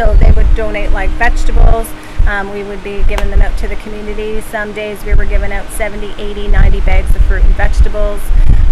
so 0.00 0.14
they 0.14 0.32
would 0.32 0.48
donate 0.54 0.92
like 0.92 1.10
vegetables. 1.10 1.86
Um, 2.26 2.50
we 2.54 2.62
would 2.62 2.82
be 2.82 3.02
giving 3.02 3.28
them 3.28 3.42
out 3.42 3.54
to 3.58 3.68
the 3.68 3.76
community. 3.76 4.40
Some 4.40 4.72
days 4.72 5.04
we 5.04 5.12
were 5.12 5.26
giving 5.26 5.52
out 5.52 5.70
70, 5.72 6.14
80, 6.16 6.48
90 6.48 6.80
bags 6.80 7.14
of 7.14 7.20
fruit 7.26 7.44
and 7.44 7.54
vegetables. 7.54 8.18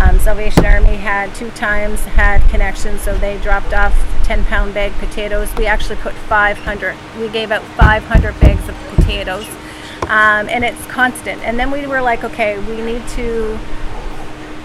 Um, 0.01 0.19
Salvation 0.21 0.65
Army 0.65 0.97
had 0.97 1.35
two 1.35 1.51
times 1.51 2.03
had 2.07 2.41
connections, 2.49 3.03
so 3.03 3.19
they 3.19 3.37
dropped 3.43 3.75
off 3.75 3.95
10 4.25 4.43
pound 4.47 4.73
bag 4.73 4.91
potatoes. 4.93 5.55
We 5.57 5.67
actually 5.67 5.97
put 5.97 6.15
500. 6.15 6.97
We 7.21 7.29
gave 7.29 7.51
out 7.51 7.63
500 7.77 8.41
bags 8.41 8.67
of 8.67 8.75
potatoes, 8.97 9.47
um, 10.05 10.49
and 10.49 10.65
it's 10.65 10.83
constant. 10.87 11.43
And 11.43 11.59
then 11.59 11.71
we 11.71 11.87
were 11.87 12.01
like, 12.01 12.25
okay, 12.25 12.59
we 12.61 12.81
need 12.81 13.07
to 13.09 13.59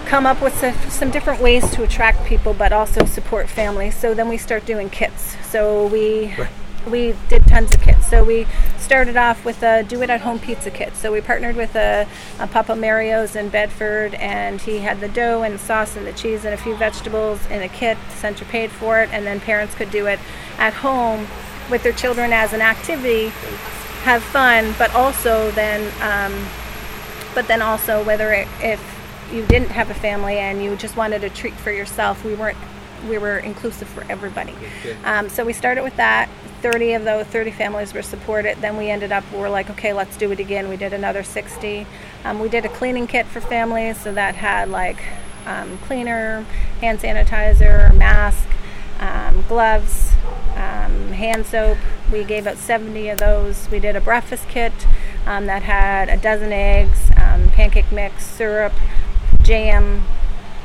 come 0.04 0.26
up 0.26 0.40
with 0.42 0.56
some, 0.58 0.74
some 0.90 1.10
different 1.10 1.40
ways 1.40 1.68
to 1.72 1.82
attract 1.82 2.24
people, 2.24 2.54
but 2.54 2.72
also 2.72 3.04
support 3.04 3.48
families. 3.48 3.96
So 3.96 4.14
then 4.14 4.28
we 4.28 4.38
start 4.38 4.64
doing 4.66 4.90
kits. 4.90 5.36
So 5.50 5.86
we. 5.86 6.34
Right 6.36 6.50
we 6.86 7.14
did 7.28 7.46
tons 7.46 7.74
of 7.74 7.80
kits. 7.80 8.06
So 8.06 8.24
we 8.24 8.46
started 8.78 9.16
off 9.16 9.44
with 9.44 9.62
a 9.62 9.82
do 9.82 10.02
it 10.02 10.10
at 10.10 10.20
home 10.20 10.38
pizza 10.38 10.70
kit. 10.70 10.94
So 10.96 11.12
we 11.12 11.20
partnered 11.20 11.56
with 11.56 11.74
a, 11.76 12.06
a, 12.38 12.46
Papa 12.46 12.76
Mario's 12.76 13.36
in 13.36 13.48
Bedford, 13.48 14.14
and 14.14 14.60
he 14.60 14.78
had 14.78 15.00
the 15.00 15.08
dough 15.08 15.42
and 15.42 15.54
the 15.54 15.58
sauce 15.58 15.96
and 15.96 16.06
the 16.06 16.12
cheese 16.12 16.44
and 16.44 16.54
a 16.54 16.56
few 16.56 16.76
vegetables 16.76 17.44
in 17.46 17.62
a 17.62 17.68
kit. 17.68 17.96
The 18.10 18.16
center 18.16 18.44
paid 18.44 18.70
for 18.70 19.00
it, 19.00 19.10
and 19.12 19.26
then 19.26 19.40
parents 19.40 19.74
could 19.74 19.90
do 19.90 20.06
it 20.06 20.18
at 20.58 20.74
home 20.74 21.26
with 21.70 21.82
their 21.82 21.92
children 21.92 22.32
as 22.32 22.52
an 22.52 22.60
activity, 22.60 23.28
have 24.02 24.22
fun, 24.22 24.74
but 24.78 24.94
also 24.94 25.50
then, 25.52 25.90
um, 26.02 26.46
but 27.34 27.48
then 27.48 27.62
also 27.62 28.04
whether 28.04 28.32
it, 28.32 28.46
if 28.60 28.93
you 29.32 29.46
didn't 29.46 29.70
have 29.70 29.90
a 29.90 29.94
family 29.94 30.38
and 30.38 30.62
you 30.62 30.76
just 30.76 30.96
wanted 30.96 31.24
a 31.24 31.30
treat 31.30 31.54
for 31.54 31.70
yourself, 31.72 32.24
we 32.24 32.34
weren't 32.34 32.58
we 33.08 33.18
were 33.18 33.38
inclusive 33.38 33.88
for 33.88 34.04
everybody. 34.10 34.54
Um, 35.04 35.28
so 35.28 35.44
we 35.44 35.52
started 35.52 35.82
with 35.82 35.96
that. 35.96 36.28
30 36.62 36.94
of 36.94 37.04
those 37.04 37.26
30 37.26 37.50
families 37.50 37.92
were 37.92 38.00
supported. 38.00 38.56
Then 38.62 38.78
we 38.78 38.88
ended 38.88 39.12
up, 39.12 39.24
we 39.32 39.38
were 39.38 39.50
like, 39.50 39.68
okay, 39.68 39.92
let's 39.92 40.16
do 40.16 40.32
it 40.32 40.40
again. 40.40 40.68
We 40.70 40.78
did 40.78 40.94
another 40.94 41.22
60. 41.22 41.86
Um, 42.24 42.38
we 42.38 42.48
did 42.48 42.64
a 42.64 42.70
cleaning 42.70 43.06
kit 43.06 43.26
for 43.26 43.42
families, 43.42 44.00
so 44.00 44.14
that 44.14 44.36
had 44.36 44.70
like 44.70 44.96
um, 45.44 45.76
cleaner, 45.78 46.46
hand 46.80 47.00
sanitizer, 47.00 47.94
mask, 47.96 48.48
um, 48.98 49.44
gloves, 49.46 50.12
um, 50.56 51.12
hand 51.12 51.44
soap. 51.44 51.76
We 52.10 52.24
gave 52.24 52.46
out 52.46 52.56
70 52.56 53.10
of 53.10 53.18
those. 53.18 53.68
We 53.70 53.78
did 53.78 53.94
a 53.94 54.00
breakfast 54.00 54.48
kit 54.48 54.72
um, 55.26 55.44
that 55.46 55.62
had 55.62 56.08
a 56.08 56.16
dozen 56.16 56.52
eggs, 56.52 57.10
um, 57.18 57.50
pancake 57.50 57.92
mix, 57.92 58.24
syrup, 58.24 58.72
jam, 59.44 60.02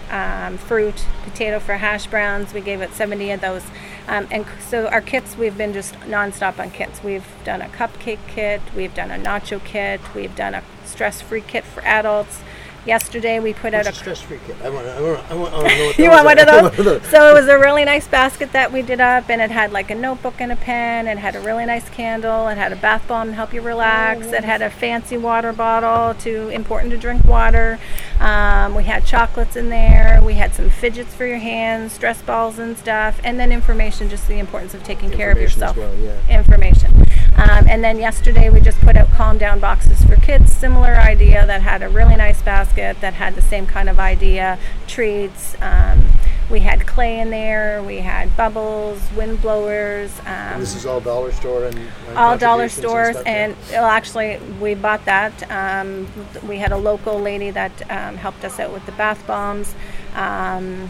um, 0.10 0.58
fruit, 0.58 1.06
potato 1.24 1.60
for 1.60 1.78
hash 1.78 2.08
browns. 2.08 2.54
We 2.54 2.62
gave 2.62 2.82
it 2.82 2.94
70 2.94 3.32
of 3.32 3.42
those. 3.42 3.64
Um, 4.08 4.28
and 4.32 4.46
so 4.60 4.88
our 4.88 5.02
kits, 5.02 5.38
we've 5.38 5.58
been 5.58 5.74
just 5.74 5.94
nonstop 6.02 6.60
on 6.60 6.72
kits. 6.72 7.04
We've 7.04 7.28
done 7.44 7.62
a 7.62 7.68
cupcake 7.68 8.26
kit, 8.28 8.62
we've 8.76 8.94
done 8.96 9.12
a 9.12 9.18
nacho 9.18 9.64
kit, 9.64 10.02
we've 10.16 10.36
done 10.36 10.56
a 10.56 10.64
stress 10.86 11.22
free 11.22 11.42
kit 11.42 11.64
for 11.64 11.84
adults. 11.86 12.42
Yesterday 12.90 13.40
we 13.40 13.54
put 13.54 13.74
What's 13.74 13.88
out 13.88 13.94
a 13.94 13.96
stress-free 13.96 14.40
kit. 14.48 14.56
I 14.64 14.70
want 14.72 14.88
to. 14.88 15.00
Know 15.00 15.12
what 15.12 16.00
you 16.00 16.10
want 16.10 16.26
one 16.26 16.40
are. 16.40 16.66
of 16.66 16.76
those? 16.76 17.06
so 17.08 17.30
it 17.30 17.34
was 17.40 17.48
a 17.48 17.60
really 17.60 17.86
nice 17.86 18.08
basket 18.08 18.52
that 18.54 18.74
we 18.74 18.82
did 18.82 19.00
up, 19.00 19.30
and 19.30 19.40
it 19.44 19.52
had 19.52 19.72
like 19.72 19.92
a 19.92 19.96
notebook 19.96 20.42
and 20.42 20.52
a 20.52 20.56
pen, 20.56 21.08
and 21.08 21.20
had 21.20 21.36
a 21.36 21.40
really 21.40 21.68
nice 21.68 21.88
candle, 21.90 22.48
and 22.48 22.60
had 22.60 22.74
a 22.74 22.76
bath 22.76 23.08
bomb 23.08 23.28
to 23.28 23.34
help 23.34 23.54
you 23.54 23.62
relax. 23.62 24.26
It 24.28 24.44
had 24.44 24.64
a 24.64 24.72
fancy 24.72 25.18
water 25.18 25.54
bottle 25.54 26.20
to 26.24 26.50
important 26.50 26.90
to 26.92 26.98
drink 26.98 27.24
water. 27.26 27.78
Um, 28.20 28.74
we 28.74 28.86
had 28.86 29.06
chocolates 29.06 29.56
in 29.56 29.70
there. 29.70 30.20
We 30.26 30.34
had 30.34 30.56
some 30.56 30.72
fidgets 30.72 31.14
for 31.14 31.28
your 31.28 31.38
hands, 31.38 31.94
stress 31.94 32.24
balls 32.24 32.58
and 32.58 32.76
stuff, 32.76 33.22
and 33.24 33.40
then 33.40 33.52
information, 33.52 34.10
just 34.10 34.28
the 34.28 34.40
importance 34.40 34.74
of 34.74 34.84
taking 34.84 35.12
care 35.12 35.30
of 35.32 35.38
yourself. 35.38 35.78
well, 35.78 35.96
yeah. 36.00 36.18
Information. 36.28 36.99
Um, 37.40 37.68
and 37.70 37.82
then 37.82 38.00
yesterday 38.00 38.50
we 38.50 38.60
just 38.60 38.82
put 38.82 38.98
out 38.98 39.10
calm 39.12 39.38
down 39.38 39.60
boxes 39.60 40.04
for 40.04 40.18
kids, 40.18 40.52
similar 40.52 40.96
idea 40.96 41.46
that 41.46 41.62
had 41.62 41.82
a 41.82 41.88
really 41.88 42.18
nice 42.18 42.42
basket 42.42 43.00
that 43.00 43.14
had 43.14 43.36
the 43.36 43.42
same 43.42 43.66
kind 43.66 43.88
of 43.88 43.98
idea, 43.98 44.60
treats. 44.88 45.56
Um, 45.62 46.06
we 46.50 46.60
had 46.60 46.86
clay 46.86 47.20
in 47.20 47.30
there. 47.30 47.82
We 47.84 47.98
had 47.98 48.36
bubbles, 48.36 49.00
wind 49.16 49.42
blowers. 49.42 50.12
Um, 50.26 50.60
This 50.60 50.76
is 50.76 50.86
all 50.86 51.00
dollar 51.00 51.32
store 51.32 51.66
and, 51.66 51.78
and 51.78 52.18
all 52.18 52.38
dollar 52.38 52.68
stores 52.68 53.16
stuff, 53.16 53.28
and, 53.28 53.56
well 53.72 53.86
actually 53.86 54.38
we 54.60 54.74
bought 54.74 55.06
that 55.06 55.50
um, 55.52 56.08
we 56.48 56.58
had 56.58 56.72
a 56.72 56.78
local 56.78 57.20
lady 57.20 57.52
that 57.52 57.72
um, 57.90 58.18
helped 58.18 58.44
us 58.44 58.60
out 58.60 58.74
with 58.74 58.86
the 58.86 58.92
bath 58.94 59.26
bombs 59.28 59.76
um, 60.16 60.90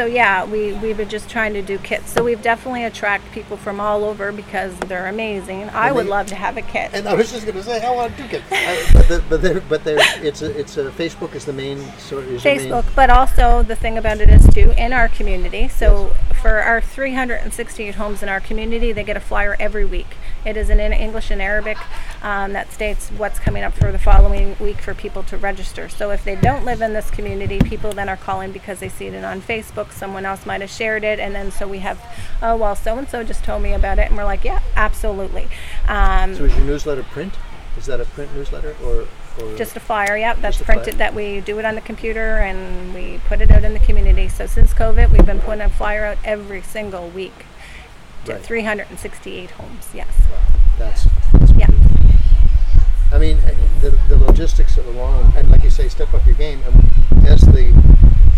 so 0.00 0.06
yeah 0.06 0.46
we, 0.46 0.72
we've 0.78 0.96
been 0.96 1.10
just 1.10 1.28
trying 1.28 1.52
to 1.52 1.60
do 1.60 1.76
kits 1.76 2.10
so 2.10 2.24
we've 2.24 2.40
definitely 2.40 2.84
attract 2.84 3.30
people 3.32 3.54
from 3.58 3.78
all 3.78 4.02
over 4.02 4.32
because 4.32 4.74
they're 4.88 5.08
amazing 5.08 5.64
i 5.70 5.88
And 5.88 5.96
would 5.96 6.06
they- 6.06 6.10
love 6.10 6.26
to 6.28 6.34
have 6.34 6.56
a 6.56 6.62
kit 6.62 6.90
And 6.94 7.06
I 7.06 7.12
was 7.12 7.30
just 7.30 7.44
going 7.44 7.58
to 7.58 7.62
say, 7.62 7.84
I 7.84 7.90
want 7.94 8.16
to 8.16 8.22
do 8.28 8.36
it. 8.36 8.42
I- 8.50 8.86
but 8.94 9.08
the, 9.08 9.22
but 9.28 9.42
there, 9.42 9.60
but 9.60 9.84
there, 9.84 9.98
it's 10.24 10.40
a, 10.40 10.58
it's 10.58 10.78
a 10.78 10.90
Facebook 10.92 11.34
is 11.34 11.44
the 11.44 11.52
main 11.52 11.78
sort. 11.98 12.24
Is 12.24 12.42
the 12.42 12.48
main- 12.56 12.60
Facebook, 12.70 12.86
but 12.96 13.10
also 13.10 13.62
the 13.62 13.76
thing 13.76 13.98
about 13.98 14.20
it 14.22 14.30
is 14.30 14.42
too 14.54 14.72
in 14.78 14.92
our 14.94 15.08
community. 15.08 15.68
So 15.68 16.14
for 16.40 16.60
our 16.62 16.80
368 16.80 17.94
homes 17.96 18.22
in 18.22 18.28
our 18.30 18.40
community, 18.40 18.92
they 18.92 19.04
get 19.04 19.16
a 19.18 19.20
flyer 19.20 19.54
every 19.60 19.84
week. 19.84 20.16
It 20.44 20.56
is 20.56 20.70
in 20.70 20.80
English 20.80 21.30
and 21.30 21.42
Arabic 21.42 21.76
um, 22.22 22.52
that 22.54 22.72
states 22.72 23.10
what's 23.10 23.38
coming 23.38 23.62
up 23.62 23.74
for 23.74 23.92
the 23.92 23.98
following 23.98 24.56
week 24.58 24.80
for 24.80 24.94
people 24.94 25.22
to 25.24 25.36
register. 25.36 25.88
So 25.88 26.10
if 26.10 26.24
they 26.24 26.36
don't 26.36 26.64
live 26.64 26.80
in 26.80 26.92
this 26.92 27.10
community, 27.10 27.58
people 27.58 27.92
then 27.92 28.08
are 28.08 28.16
calling 28.16 28.52
because 28.52 28.80
they 28.80 28.88
see 28.88 29.06
it 29.06 29.24
on 29.24 29.42
Facebook. 29.42 29.92
Someone 29.92 30.24
else 30.24 30.46
might 30.46 30.60
have 30.62 30.70
shared 30.70 31.04
it, 31.04 31.18
and 31.18 31.34
then 31.34 31.50
so 31.50 31.68
we 31.68 31.80
have, 31.80 32.00
oh 32.42 32.56
well, 32.56 32.74
so 32.74 32.96
and 32.96 33.08
so 33.08 33.22
just 33.22 33.44
told 33.44 33.62
me 33.62 33.72
about 33.74 33.98
it, 33.98 34.08
and 34.08 34.16
we're 34.16 34.24
like, 34.24 34.44
yeah, 34.44 34.60
absolutely. 34.76 35.48
Um, 35.88 36.34
So 36.34 36.44
is 36.44 36.56
your 36.56 36.64
newsletter 36.64 37.02
print? 37.02 37.34
Is 37.76 37.86
that 37.86 38.00
a 38.00 38.04
print 38.04 38.34
newsletter 38.34 38.74
or? 38.84 39.06
just 39.56 39.76
a 39.76 39.80
flyer, 39.80 40.16
yep. 40.16 40.38
That's 40.40 40.60
a 40.60 40.64
flyer. 40.64 40.78
printed 40.78 40.98
that 40.98 41.14
we 41.14 41.40
do 41.40 41.58
it 41.58 41.64
on 41.64 41.74
the 41.74 41.80
computer 41.80 42.38
and 42.38 42.92
we 42.92 43.20
put 43.26 43.40
it 43.40 43.50
out 43.50 43.64
in 43.64 43.72
the 43.72 43.78
community. 43.78 44.28
So 44.28 44.46
since 44.46 44.74
COVID, 44.74 45.12
we've 45.12 45.24
been 45.24 45.40
putting 45.40 45.62
a 45.62 45.68
flyer 45.68 46.04
out 46.04 46.18
every 46.24 46.62
single 46.62 47.08
week 47.08 47.46
Right. 48.26 48.42
368 48.42 49.50
homes. 49.52 49.88
Yes. 49.94 50.08
That's, 50.78 51.06
that's 51.32 51.52
Yeah. 51.52 51.70
I 53.12 53.18
mean, 53.18 53.38
uh, 53.38 53.54
the, 53.80 53.90
the 54.08 54.16
logistics 54.16 54.76
of 54.76 54.86
along, 54.86 55.32
and 55.36 55.50
like 55.50 55.64
you 55.64 55.70
say, 55.70 55.88
step 55.88 56.12
up 56.14 56.26
your 56.26 56.36
game. 56.36 56.62
And 56.64 57.26
as 57.26 57.40
the 57.40 57.72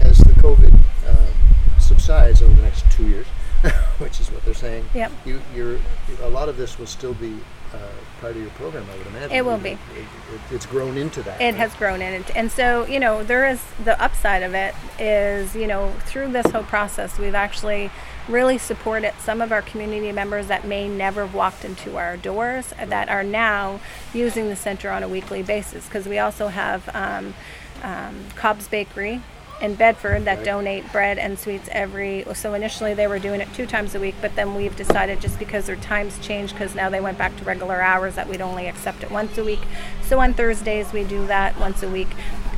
as 0.01 0.19
the 0.19 0.33
COVID 0.35 0.73
um, 1.09 1.81
subsides 1.81 2.43
over 2.43 2.55
the 2.55 2.63
next 2.63 2.91
two 2.91 3.07
years, 3.07 3.27
which 3.99 4.21
is 4.21 4.31
what 4.31 4.45
they're 4.45 4.55
saying, 4.55 4.85
Yep. 4.95 5.13
you, 5.25 5.41
you're 5.55 5.79
a 6.23 6.29
lot 6.29 6.49
of 6.49 6.57
this 6.57 6.79
will 6.79 6.87
still 6.87 7.15
be 7.15 7.37
uh, 7.73 7.79
part 8.21 8.35
of 8.37 8.43
your 8.43 8.51
program. 8.51 8.85
I 8.93 8.99
would 8.99 9.07
imagine 9.07 9.31
It 9.31 9.45
will 9.45 9.59
be. 9.59 9.71
It, 9.71 9.79
it, 9.79 10.41
it's 10.51 10.67
grown 10.67 10.97
into 10.97 11.23
that. 11.23 11.41
It 11.41 11.45
right? 11.45 11.55
has 11.55 11.75
grown 11.75 12.03
in 12.03 12.13
it. 12.13 12.37
And 12.37 12.51
so, 12.51 12.87
you 12.87 13.01
know, 13.01 13.23
there 13.23 13.49
is 13.49 13.63
the 13.85 14.01
upside 14.03 14.43
of 14.43 14.55
it 14.55 14.75
is, 14.99 15.55
you 15.55 15.67
know, 15.67 15.93
through 16.07 16.33
this 16.33 16.51
whole 16.51 16.65
process, 16.65 17.19
we've 17.19 17.35
actually 17.35 17.91
really 18.29 18.59
supported 18.59 19.15
some 19.19 19.41
of 19.41 19.51
our 19.53 19.63
community 19.63 20.13
members 20.13 20.47
that 20.49 20.67
may 20.67 20.89
never 20.89 21.23
have 21.23 21.35
walked 21.35 21.65
into 21.65 21.97
our 21.97 22.17
doors 22.17 22.73
that 22.79 23.09
are 23.09 23.25
now 23.25 23.81
using 24.13 24.49
the 24.49 24.57
center 24.57 24.91
on 24.91 25.03
a 25.03 25.09
weekly 25.09 25.43
basis. 25.43 25.87
Because 25.87 26.07
we 26.07 26.19
also 26.19 26.49
have 26.49 26.89
um, 26.95 27.35
um, 27.83 28.27
Cobb's 28.37 28.69
Bakery 28.69 29.21
in 29.63 29.77
Bedford 29.77 30.25
that 30.25 30.45
donate 30.45 30.91
bread 30.93 31.19
and 31.19 31.39
sweets 31.39 31.69
every. 31.73 32.25
So 32.35 32.53
initially 32.53 32.93
they 32.93 33.07
were 33.07 33.21
doing 33.21 33.41
it 33.41 33.49
two 33.55 33.65
times 33.65 33.95
a 33.95 34.01
week, 34.01 34.17
but 34.21 34.35
then 34.35 34.55
we've 34.55 34.77
decided 34.77 35.21
just 35.21 35.39
because 35.39 35.67
their 35.67 35.77
times 35.77 36.19
changed, 36.19 36.53
because 36.53 36.75
now 36.75 36.91
they 36.91 37.01
went 37.01 37.17
back 37.17 37.37
to 37.37 37.45
regular 37.45 37.81
hours, 37.81 38.17
that 38.17 38.29
we'd 38.29 38.41
only 38.41 38.67
accept 38.67 39.03
it 39.03 39.11
once 39.11 39.39
a 39.39 39.45
week. 39.45 39.61
So 40.03 40.19
on 40.21 40.35
Thursdays 40.35 40.93
we 40.93 41.05
do 41.05 41.27
that 41.29 41.59
once 41.59 41.83
a 41.83 41.89
week. 41.89 42.09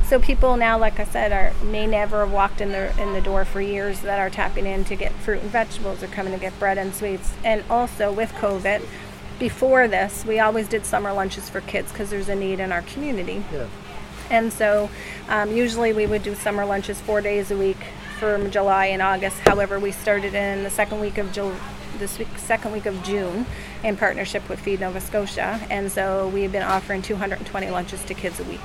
So 0.07 0.19
people 0.19 0.55
now, 0.57 0.77
like 0.77 0.99
I 0.99 1.03
said, 1.03 1.31
are 1.31 1.53
may 1.63 1.87
never 1.87 2.25
have 2.25 2.31
walked 2.31 2.61
in 2.61 2.71
the 2.71 2.95
in 3.01 3.13
the 3.13 3.21
door 3.21 3.43
for 3.45 3.61
years 3.61 4.01
that 4.01 4.19
are 4.19 4.29
tapping 4.29 4.65
in 4.65 4.85
to 4.85 4.95
get 4.95 5.11
fruit 5.13 5.41
and 5.41 5.49
vegetables 5.49 6.03
or 6.03 6.07
coming 6.07 6.33
to 6.33 6.39
get 6.39 6.57
bread 6.59 6.77
and 6.77 6.93
sweets. 6.93 7.33
And 7.43 7.63
also 7.69 8.11
with 8.11 8.31
COVID, 8.33 8.85
before 9.39 9.87
this, 9.87 10.23
we 10.23 10.39
always 10.39 10.67
did 10.67 10.85
summer 10.85 11.11
lunches 11.11 11.49
for 11.49 11.61
kids 11.61 11.91
because 11.91 12.09
there's 12.09 12.29
a 12.29 12.35
need 12.35 12.59
in 12.59 12.71
our 12.71 12.83
community. 12.83 13.43
Yeah. 13.51 13.67
And 14.29 14.51
so 14.51 14.89
um, 15.29 15.55
usually 15.55 15.93
we 15.93 16.07
would 16.07 16.23
do 16.23 16.35
summer 16.35 16.65
lunches 16.65 16.99
four 17.01 17.21
days 17.21 17.51
a 17.51 17.57
week 17.57 17.77
from 18.19 18.49
July 18.51 18.87
and 18.87 19.01
August. 19.01 19.37
However, 19.39 19.79
we 19.79 19.91
started 19.91 20.33
in 20.33 20.63
the 20.63 20.69
second 20.69 20.99
week 20.99 21.17
of 21.17 21.31
July. 21.31 21.57
This 21.97 22.19
week, 22.19 22.27
second 22.35 22.73
week 22.73 22.85
of 22.87 23.01
June, 23.03 23.45
in 23.81 23.95
partnership 23.95 24.49
with 24.49 24.59
Feed 24.59 24.81
Nova 24.81 24.99
Scotia, 24.99 25.61
and 25.69 25.89
so 25.89 26.27
we've 26.27 26.51
been 26.51 26.61
offering 26.61 27.01
220 27.01 27.69
lunches 27.69 28.03
to 28.03 28.13
kids 28.13 28.37
a 28.41 28.43
week. 28.43 28.59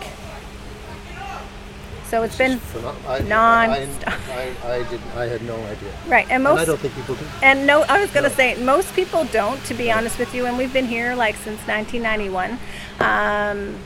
So 2.09 2.25
it's 2.25 2.37
been 2.37 2.59
I, 3.07 3.21
non-stop. 3.21 4.15
I, 4.31 4.53
I, 4.65 4.75
I 4.75 4.79
didn't. 4.91 5.07
I 5.15 5.27
had 5.27 5.43
no 5.43 5.55
idea. 5.67 5.93
right, 6.09 6.25
and 6.25 6.33
And 6.33 6.43
most 6.43 6.59
I 6.59 6.65
don't 6.65 6.81
think 6.81 6.93
people 6.97 7.15
do. 7.15 7.25
And 7.41 7.69
no, 7.69 7.83
I 7.83 8.01
was 8.01 8.11
going 8.11 8.25
to 8.25 8.31
No. 8.31 8.35
say 8.35 8.61
most 8.61 8.93
people 8.97 9.23
don't, 9.27 9.63
to 9.67 9.75
be 9.75 9.93
honest 9.93 10.19
with 10.19 10.35
you. 10.35 10.47
And 10.47 10.59
we've 10.59 10.73
been 10.73 10.87
here 10.87 11.15
like 11.15 11.37
since 11.37 11.61
1991. 11.69 12.59
Um, 12.99 13.77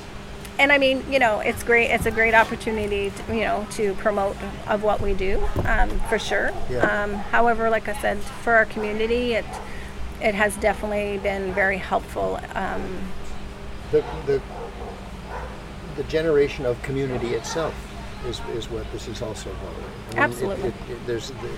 and 0.58 0.70
I 0.72 0.78
mean, 0.78 1.04
you 1.10 1.18
know, 1.18 1.40
it's 1.40 1.62
great. 1.62 1.90
It's 1.90 2.06
a 2.06 2.10
great 2.10 2.34
opportunity, 2.34 3.10
to, 3.10 3.34
you 3.34 3.42
know, 3.42 3.66
to 3.72 3.94
promote 3.94 4.36
of 4.68 4.82
what 4.82 5.00
we 5.00 5.14
do, 5.14 5.42
um, 5.64 5.90
for 6.08 6.18
sure. 6.18 6.52
Yeah. 6.70 6.80
Um, 7.02 7.14
however, 7.14 7.70
like 7.70 7.88
I 7.88 7.94
said, 8.00 8.18
for 8.18 8.54
our 8.54 8.64
community, 8.66 9.34
it 9.34 9.44
it 10.20 10.34
has 10.34 10.56
definitely 10.56 11.18
been 11.18 11.52
very 11.52 11.78
helpful. 11.78 12.38
Um, 12.54 12.82
The, 13.90 14.02
the 14.26 14.40
the 15.96 16.02
generation 16.04 16.66
of 16.66 16.80
community 16.82 17.34
itself 17.34 17.74
is, 18.26 18.40
is 18.56 18.68
what 18.70 18.90
this 18.90 19.06
is 19.06 19.22
also 19.22 19.50
about. 19.50 19.70
I 19.70 19.76
mean, 19.76 19.86
it- 20.10 20.18
Absolutely. 20.18 20.68
it- 20.70 20.74
it- 20.90 21.06
there's 21.06 21.28
the, 21.28 21.50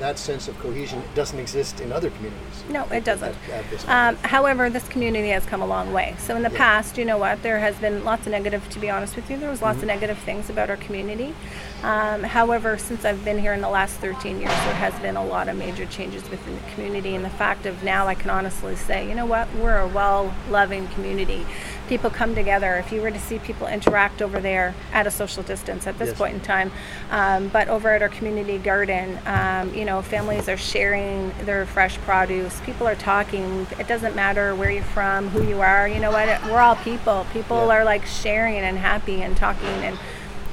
that 0.00 0.18
sense 0.18 0.48
of 0.48 0.58
cohesion 0.58 1.02
doesn't 1.14 1.38
exist 1.38 1.80
in 1.80 1.92
other 1.92 2.10
communities. 2.10 2.64
No, 2.68 2.84
it 2.86 3.04
doesn't. 3.04 3.34
At, 3.52 3.64
at 3.72 3.88
Um, 3.88 4.16
however, 4.22 4.68
this 4.70 4.88
community 4.88 5.28
has 5.28 5.44
come 5.44 5.62
a 5.62 5.66
long 5.66 5.92
way. 5.92 6.14
So 6.18 6.34
in 6.36 6.42
the 6.42 6.50
Yeah. 6.50 6.58
past, 6.58 6.98
you 6.98 7.04
know 7.04 7.18
what, 7.18 7.42
there 7.42 7.58
has 7.60 7.76
been 7.76 8.04
lots 8.04 8.26
of 8.26 8.32
negative. 8.32 8.68
To 8.70 8.78
be 8.78 8.90
honest 8.90 9.14
with 9.16 9.30
you, 9.30 9.36
there 9.36 9.50
was 9.50 9.62
lots 9.62 9.76
Mm-hmm. 9.76 9.82
of 9.90 9.94
negative 10.00 10.18
things 10.18 10.50
about 10.50 10.70
our 10.70 10.76
community. 10.76 11.34
Um, 11.82 12.22
however, 12.24 12.76
since 12.78 13.04
I've 13.04 13.24
been 13.24 13.38
here 13.38 13.52
in 13.52 13.60
the 13.60 13.68
last 13.68 13.96
13 14.00 14.38
years, 14.40 14.50
there 14.64 14.74
has 14.74 14.94
been 15.00 15.16
a 15.16 15.24
lot 15.24 15.48
of 15.48 15.56
major 15.56 15.86
changes 15.86 16.28
within 16.30 16.54
the 16.56 16.70
community. 16.74 17.14
And 17.14 17.24
the 17.24 17.30
fact 17.30 17.64
of 17.66 17.82
now, 17.82 18.06
I 18.06 18.14
can 18.14 18.30
honestly 18.30 18.76
say, 18.76 19.08
you 19.08 19.14
know 19.14 19.26
what, 19.26 19.48
we're 19.54 19.78
a 19.78 19.88
well-loving 19.88 20.88
community. 20.88 21.46
People 21.90 22.08
come 22.08 22.36
together. 22.36 22.76
If 22.76 22.92
you 22.92 23.02
were 23.02 23.10
to 23.10 23.18
see 23.18 23.40
people 23.40 23.66
interact 23.66 24.22
over 24.22 24.38
there 24.38 24.76
at 24.92 25.08
a 25.08 25.10
social 25.10 25.42
distance 25.42 25.88
at 25.88 25.98
this 25.98 26.10
Yes. 26.10 26.18
point 26.18 26.34
in 26.34 26.40
time, 26.40 26.70
um, 27.10 27.48
but 27.48 27.66
over 27.66 27.90
at 27.92 28.00
our 28.00 28.08
community 28.08 28.58
garden, 28.58 29.18
um, 29.26 29.74
you 29.74 29.84
know, 29.84 30.00
families 30.00 30.48
are 30.48 30.56
sharing 30.56 31.32
their 31.44 31.66
fresh 31.66 31.98
produce. 32.06 32.60
People 32.60 32.86
are 32.86 32.94
talking. 32.94 33.66
It 33.80 33.88
doesn't 33.88 34.14
matter 34.14 34.54
where 34.54 34.70
you're 34.70 34.84
from, 34.84 35.30
who 35.30 35.42
you 35.42 35.62
are. 35.62 35.88
You 35.88 35.98
know 35.98 36.12
what? 36.12 36.28
We're 36.44 36.60
all 36.60 36.76
people. 36.76 37.26
People 37.32 37.66
Yeah. 37.66 37.78
are 37.78 37.84
like 37.84 38.06
sharing 38.06 38.58
and 38.58 38.78
happy 38.78 39.20
and 39.22 39.36
talking 39.36 39.66
and. 39.82 39.98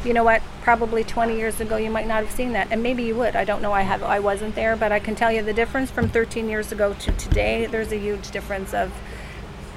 You 0.06 0.14
know 0.14 0.24
what? 0.24 0.42
Probably 0.64 1.04
20 1.04 1.36
years 1.36 1.60
ago, 1.60 1.76
you 1.76 1.90
might 1.90 2.08
not 2.08 2.24
have 2.24 2.32
seen 2.32 2.54
that, 2.54 2.68
and 2.72 2.82
maybe 2.82 3.04
you 3.04 3.16
would. 3.16 3.36
I 3.36 3.44
don't 3.44 3.62
know. 3.62 3.74
I 3.74 3.82
have. 3.82 4.04
I 4.04 4.20
wasn't 4.20 4.56
there, 4.56 4.76
but 4.76 4.92
I 4.92 5.00
can 5.00 5.16
tell 5.16 5.32
you 5.32 5.42
the 5.42 5.54
difference 5.54 5.90
from 5.92 6.08
13 6.08 6.48
years 6.48 6.72
ago 6.72 6.94
to 7.00 7.12
today. 7.14 7.66
There's 7.66 7.92
a 7.92 7.98
huge 7.98 8.30
difference 8.32 8.74
of 8.74 8.92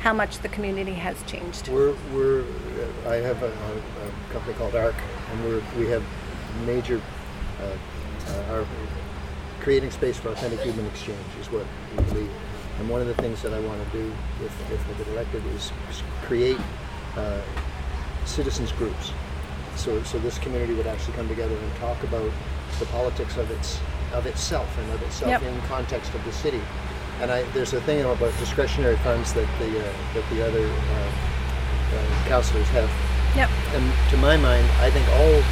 how 0.01 0.15
much 0.15 0.39
the 0.39 0.49
community 0.49 0.95
has 0.95 1.23
changed. 1.25 1.69
We're, 1.69 1.95
we're 2.13 2.45
I 3.07 3.17
have 3.17 3.43
a, 3.43 3.49
a, 3.49 4.33
company 4.33 4.55
called 4.55 4.75
ARC, 4.75 4.95
and 5.31 5.45
we're, 5.45 5.63
we 5.79 5.87
have 5.89 6.03
major, 6.65 7.01
uh, 7.61 7.65
uh, 8.29 8.53
our 8.55 8.67
creating 9.61 9.91
space 9.91 10.17
for 10.17 10.31
authentic 10.31 10.61
human 10.61 10.87
exchange 10.87 11.19
is 11.39 11.51
what 11.51 11.67
we 11.97 12.05
believe. 12.05 12.31
And 12.79 12.89
one 12.89 13.03
of 13.03 13.09
the 13.09 13.15
things 13.15 13.43
that 13.43 13.53
I 13.53 13.61
want 13.61 13.85
to 13.85 13.99
do, 13.99 14.13
if, 14.43 14.73
if 14.73 14.89
I 14.89 14.93
get 14.95 15.09
elected, 15.09 15.45
is 15.55 15.71
is 15.91 16.03
create 16.23 16.59
uh, 17.17 17.43
citizens 18.25 18.73
groups. 18.73 19.13
So, 19.77 20.03
so 20.05 20.19
this 20.19 20.39
community 20.39 20.73
would 20.75 20.87
actually 20.87 21.15
come 21.15 21.29
together 21.29 21.55
and 21.55 21.75
talk 21.77 22.03
about 22.05 22.31
the 22.79 22.87
politics 22.87 23.37
of 23.37 23.51
its 23.51 23.79
of 24.15 24.27
itself 24.27 24.79
and 24.79 24.93
of 24.93 25.03
itself 25.03 25.31
Yep. 25.31 25.43
in 25.43 25.61
context 25.63 26.15
of 26.15 26.25
the 26.25 26.33
city. 26.33 26.61
And 27.21 27.31
I, 27.31 27.43
there's 27.53 27.73
a 27.75 27.81
thing 27.83 28.01
about 28.01 28.33
discretionary 28.39 28.97
funds 28.99 29.33
that 29.35 29.47
the 29.59 29.69
uh, 29.81 29.93
that 30.15 30.25
the 30.31 30.47
other 30.47 30.65
uh, 30.67 31.11
uh, 31.95 32.25
councillors 32.29 32.67
have. 32.69 32.91
Yep. 33.37 33.49
And 33.75 34.11
to 34.11 34.17
my 34.17 34.37
mind, 34.37 34.67
I 34.81 34.91
think 34.91 35.07
all 35.21 35.43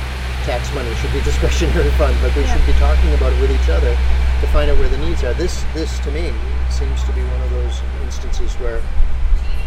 tax 0.44 0.72
money 0.74 0.92
should 0.96 1.12
be 1.12 1.20
discretionary 1.24 1.90
fund, 2.00 2.16
but 2.22 2.34
we 2.34 2.42
Yeah. 2.42 2.56
should 2.56 2.66
be 2.66 2.72
talking 2.80 3.12
about 3.14 3.32
it 3.32 3.40
with 3.40 3.50
each 3.52 3.68
other 3.68 3.92
to 4.40 4.46
find 4.48 4.70
out 4.70 4.78
where 4.78 4.88
the 4.88 4.98
needs 4.98 5.22
are. 5.24 5.34
This, 5.34 5.64
this 5.74 5.98
to 6.00 6.10
me 6.10 6.32
seems 6.70 7.04
to 7.04 7.12
be 7.12 7.20
one 7.22 7.42
of 7.42 7.50
those 7.50 7.80
instances 8.04 8.54
where 8.56 8.80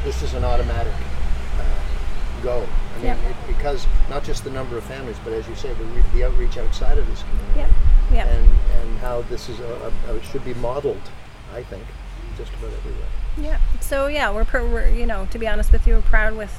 this 0.03 0.23
is 0.23 0.33
an 0.33 0.43
automatic 0.43 0.93
uh, 1.59 1.63
go. 2.43 2.57
I 2.95 2.97
mean, 2.97 3.05
Yep. 3.05 3.17
it, 3.29 3.35
because 3.47 3.85
not 4.09 4.23
just 4.23 4.43
the 4.43 4.49
number 4.49 4.77
of 4.77 4.83
families, 4.85 5.17
but 5.23 5.33
as 5.33 5.47
you 5.47 5.55
say, 5.55 5.71
the, 5.73 5.85
re- 5.85 6.03
the 6.13 6.23
outreach 6.25 6.57
outside 6.57 6.97
of 6.97 7.05
this 7.07 7.21
community, 7.23 7.59
Yep. 7.59 7.69
Yep. 8.13 8.27
and 8.27 8.49
and 8.81 8.97
how 8.99 9.21
this 9.29 9.47
is 9.49 9.59
a, 9.59 9.91
a, 10.09 10.15
it 10.15 10.23
should 10.25 10.43
be 10.43 10.53
modeled. 10.55 11.01
I 11.53 11.63
think 11.63 11.83
just 12.37 12.53
about 12.53 12.71
everywhere. 12.73 13.07
Yeah. 13.39 13.59
So 13.81 14.07
yeah, 14.07 14.31
we're, 14.31 14.45
pr- 14.45 14.59
we're 14.59 14.89
you 14.89 15.05
know 15.05 15.27
to 15.31 15.39
be 15.39 15.47
honest 15.47 15.71
with 15.71 15.85
you, 15.87 15.95
we're 15.95 16.01
proud 16.01 16.35
with 16.35 16.55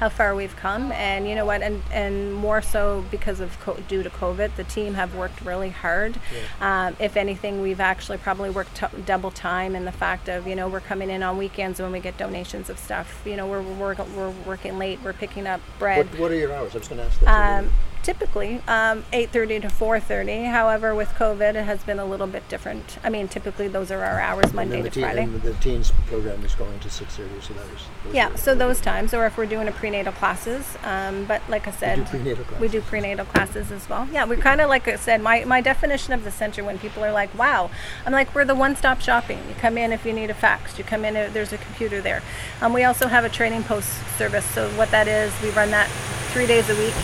how 0.00 0.08
far 0.08 0.34
we've 0.34 0.56
come, 0.56 0.90
and 0.90 1.28
you 1.28 1.36
know 1.36 1.46
what, 1.46 1.62
and 1.62 1.80
and 1.92 2.34
more 2.34 2.60
so 2.60 3.04
because 3.12 3.38
of 3.38 3.58
co- 3.60 3.78
due 3.86 4.02
to 4.02 4.10
COVID, 4.10 4.56
the 4.56 4.64
team 4.64 4.94
have 4.94 5.14
worked 5.14 5.40
really 5.40 5.70
hard. 5.70 6.16
Um, 6.60 6.96
if 6.98 7.16
anything, 7.16 7.62
we've 7.62 7.78
actually 7.78 8.18
probably 8.18 8.50
worked 8.50 8.74
t- 8.74 8.86
double 9.06 9.30
time 9.30 9.76
in 9.76 9.84
the 9.84 9.92
fact 9.92 10.28
of 10.28 10.48
you 10.48 10.56
know 10.56 10.68
we're 10.68 10.80
coming 10.80 11.10
in 11.10 11.22
on 11.22 11.38
weekends 11.38 11.80
when 11.80 11.92
we 11.92 12.00
get 12.00 12.16
donations 12.18 12.68
of 12.68 12.78
stuff. 12.78 13.22
You 13.24 13.36
know 13.36 13.46
we're 13.46 13.62
we're, 13.62 13.94
we're 14.16 14.30
working 14.44 14.78
late, 14.78 14.98
we're 15.04 15.12
picking 15.12 15.46
up 15.46 15.60
bread. 15.78 16.10
What, 16.10 16.18
what 16.18 16.30
are 16.32 16.36
your 16.36 16.52
hours? 16.52 16.74
I 16.74 16.78
was 16.78 16.88
going 16.88 16.98
to 17.00 17.06
ask 17.06 17.20
that. 17.20 17.60
Um, 17.64 17.72
typically 18.04 18.56
um, 18.68 19.02
8.30 19.12 19.62
to 19.62 19.68
4.30 19.68 20.50
however 20.50 20.94
with 20.94 21.08
covid 21.10 21.54
it 21.54 21.64
has 21.64 21.82
been 21.82 21.98
a 21.98 22.04
little 22.04 22.26
bit 22.26 22.46
different. 22.48 22.98
I 23.02 23.08
mean 23.08 23.28
typically 23.28 23.66
those 23.66 23.90
are 23.90 24.04
our 24.04 24.20
hours 24.20 24.52
monday 24.52 24.82
to 24.82 24.90
teen, 24.90 25.02
friday. 25.02 25.26
the 25.26 25.54
teens 25.54 25.90
program 26.06 26.44
is 26.44 26.54
going 26.54 26.78
to 26.80 26.88
6:30, 26.88 27.42
so 27.42 27.54
that 27.54 27.70
was. 27.70 27.80
yeah 28.12 28.34
so 28.34 28.54
those 28.54 28.80
times 28.80 29.14
or 29.14 29.24
if 29.24 29.38
we're 29.38 29.46
doing 29.46 29.68
a 29.68 29.72
prenatal 29.72 30.12
classes 30.12 30.76
um, 30.84 31.24
but 31.24 31.40
like 31.48 31.66
i 31.66 31.70
said 31.70 32.06
prenatal 32.06 32.44
we 32.60 32.68
do 32.68 32.80
prenatal 32.82 33.24
classes 33.24 33.72
as 33.72 33.88
well. 33.88 34.06
Yeah 34.12 34.24
we're 34.26 34.36
kind 34.36 34.60
of 34.60 34.68
like 34.68 34.86
i 34.86 34.96
said 34.96 35.22
my, 35.22 35.44
my 35.44 35.62
definition 35.62 36.12
of 36.12 36.24
the 36.24 36.30
center 36.30 36.62
when 36.62 36.78
people 36.78 37.02
are 37.02 37.12
like 37.12 37.36
wow 37.36 37.70
i'm 38.04 38.12
like 38.12 38.34
we're 38.34 38.44
the 38.44 38.54
one-stop 38.54 39.00
shopping. 39.00 39.38
You 39.48 39.54
come 39.54 39.78
in 39.78 39.92
if 39.92 40.04
you 40.04 40.12
need 40.12 40.28
a 40.28 40.34
fax. 40.34 40.76
You 40.78 40.84
come 40.84 41.04
in 41.06 41.14
there's 41.32 41.52
a 41.52 41.58
computer 41.58 42.00
there. 42.02 42.22
Um, 42.60 42.72
we 42.74 42.84
also 42.84 43.06
have 43.08 43.24
a 43.24 43.30
training 43.30 43.64
post 43.64 43.88
service 44.18 44.44
so 44.44 44.68
what 44.72 44.90
that 44.90 45.08
is 45.08 45.32
we 45.42 45.48
run 45.50 45.70
that 45.70 45.88
three 46.32 46.46
days 46.46 46.68
a 46.68 46.76
week 46.76 46.94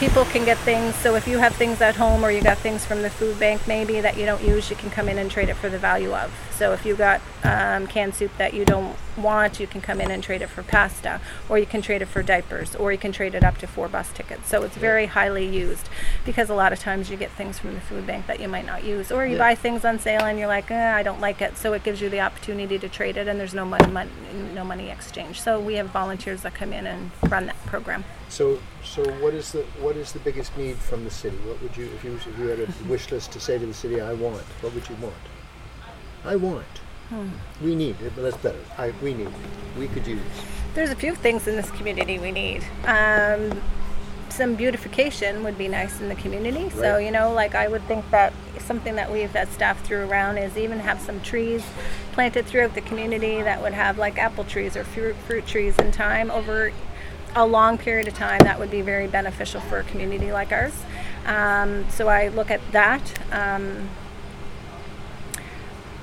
people 0.00 0.24
can 0.24 0.46
get 0.46 0.56
things. 0.58 0.94
So 0.94 1.14
if 1.14 1.28
you 1.28 1.36
have 1.36 1.54
things 1.56 1.82
at 1.82 1.94
home 1.94 2.24
or 2.24 2.30
you 2.30 2.40
got 2.40 2.56
things 2.56 2.86
from 2.86 3.02
the 3.02 3.10
food 3.10 3.38
bank 3.38 3.68
maybe 3.68 4.00
that 4.00 4.16
you 4.16 4.24
don't 4.24 4.42
use 4.42 4.70
you 4.70 4.76
can 4.76 4.88
come 4.88 5.10
in 5.10 5.18
and 5.18 5.30
trade 5.30 5.50
it 5.50 5.56
for 5.56 5.68
the 5.68 5.78
value 5.78 6.14
of. 6.14 6.32
So 6.52 6.72
if 6.72 6.86
you 6.86 6.96
got 6.96 7.20
um, 7.44 7.86
canned 7.86 8.14
soup 8.14 8.30
that 8.38 8.52
you 8.54 8.64
don't 8.64 8.96
want 9.16 9.58
you 9.60 9.66
can 9.66 9.80
come 9.80 10.00
in 10.00 10.10
and 10.10 10.22
trade 10.22 10.40
it 10.42 10.48
for 10.48 10.62
pasta 10.62 11.20
or 11.48 11.58
you 11.58 11.66
can 11.66 11.82
trade 11.82 12.00
it 12.00 12.06
for 12.06 12.22
diapers 12.22 12.74
or 12.76 12.92
you 12.92 12.98
can 12.98 13.12
trade 13.12 13.34
it 13.34 13.42
up 13.44 13.58
to 13.58 13.66
four 13.66 13.88
bus 13.88 14.12
tickets 14.12 14.48
so 14.48 14.62
it's 14.62 14.76
very 14.76 15.06
highly 15.06 15.46
used 15.46 15.88
because 16.24 16.48
a 16.48 16.54
lot 16.54 16.72
of 16.72 16.78
times 16.78 17.10
you 17.10 17.16
get 17.16 17.30
things 17.32 17.58
from 17.58 17.74
the 17.74 17.80
food 17.80 18.06
bank 18.06 18.26
that 18.26 18.40
you 18.40 18.48
might 18.48 18.64
not 18.64 18.84
use 18.84 19.10
or 19.12 19.26
you 19.26 19.32
Yeah. 19.32 19.38
buy 19.38 19.54
things 19.54 19.84
on 19.84 19.98
sale 19.98 20.22
and 20.22 20.38
you're 20.38 20.48
like 20.48 20.70
eh, 20.70 20.94
i 20.94 21.02
don't 21.02 21.20
like 21.20 21.40
it 21.42 21.56
so 21.56 21.72
it 21.72 21.82
gives 21.82 22.00
you 22.00 22.08
the 22.08 22.20
opportunity 22.20 22.78
to 22.78 22.88
trade 22.88 23.16
it 23.16 23.26
and 23.28 23.38
there's 23.38 23.54
no 23.54 23.64
money, 23.64 23.86
money 23.90 24.10
no 24.54 24.64
money 24.64 24.88
exchange 24.90 25.40
so 25.40 25.60
we 25.60 25.74
have 25.74 25.88
volunteers 25.88 26.42
that 26.42 26.54
come 26.54 26.72
in 26.72 26.86
and 26.86 27.10
run 27.28 27.46
that 27.46 27.56
program 27.66 28.04
So, 28.28 28.60
so 28.84 29.02
what 29.22 29.34
is 29.34 29.52
the 29.52 29.62
what 29.80 29.96
is 29.96 30.12
the 30.12 30.20
biggest 30.20 30.56
need 30.56 30.76
from 30.76 31.04
the 31.04 31.10
city? 31.10 31.36
What 31.48 31.60
would 31.62 31.76
you, 31.76 31.86
if 31.96 32.04
you 32.04 32.14
if 32.14 32.38
you 32.38 32.46
had 32.46 32.60
a 32.60 32.68
wish 32.88 33.10
list 33.10 33.32
to 33.32 33.40
say 33.40 33.58
to 33.58 33.66
the 33.66 33.74
city, 33.74 34.00
I 34.00 34.12
want? 34.14 34.44
What 34.62 34.72
would 34.74 34.88
you 34.88 34.94
want? 35.02 35.24
I 36.24 36.36
want. 36.36 36.80
Hmm. 37.10 37.28
We 37.62 37.74
need. 37.74 38.00
It, 38.00 38.12
but 38.14 38.22
that's 38.22 38.36
better. 38.36 38.58
I 38.78 38.92
we 39.02 39.14
need. 39.14 39.28
We 39.78 39.88
could 39.88 40.06
use. 40.06 40.20
There's 40.74 40.90
a 40.90 40.96
few 40.96 41.14
things 41.14 41.46
in 41.48 41.56
this 41.56 41.70
community 41.72 42.18
we 42.18 42.30
need. 42.30 42.64
Um, 42.84 43.60
some 44.28 44.54
beautification 44.54 45.42
would 45.42 45.58
be 45.58 45.68
nice 45.68 46.00
in 46.00 46.08
the 46.08 46.14
community. 46.14 46.70
So, 46.70 46.98
you 46.98 47.10
know, 47.10 47.32
like 47.32 47.54
I 47.54 47.66
would 47.66 47.82
think 47.82 48.08
that 48.10 48.32
something 48.60 48.94
that 48.94 49.10
we've, 49.10 49.32
that 49.32 49.52
staff 49.52 49.82
threw 49.84 50.08
around 50.08 50.38
is 50.38 50.56
even 50.56 50.78
have 50.78 51.00
some 51.00 51.20
trees 51.20 51.64
planted 52.12 52.46
throughout 52.46 52.74
the 52.74 52.80
community 52.80 53.42
that 53.42 53.60
would 53.60 53.72
have 53.72 53.98
like 53.98 54.18
apple 54.18 54.44
trees 54.44 54.76
or 54.76 54.84
fruit, 54.84 55.16
fruit 55.26 55.46
trees 55.46 55.76
in 55.78 55.90
time 55.90 56.30
over 56.30 56.72
a 57.34 57.44
long 57.44 57.76
period 57.76 58.08
of 58.08 58.14
time. 58.14 58.38
That 58.40 58.58
would 58.58 58.70
be 58.70 58.82
very 58.82 59.08
beneficial 59.08 59.60
for 59.62 59.78
a 59.78 59.84
community 59.84 60.32
like 60.32 60.52
ours. 60.52 60.74
Um, 61.26 61.88
so 61.90 62.08
I 62.08 62.28
look 62.28 62.50
at 62.50 62.60
that. 62.72 63.20
Um, 63.32 63.88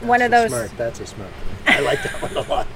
one 0.01 0.21
of 0.21 0.31
those. 0.31 0.49
Smart. 0.49 0.71
That's 0.77 0.99
a 0.99 1.05
smart. 1.05 1.29
One. 1.29 1.57
I 1.67 1.79
like 1.79 2.01
that 2.03 2.21
one 2.21 2.37
a 2.37 2.49
lot. 2.49 2.67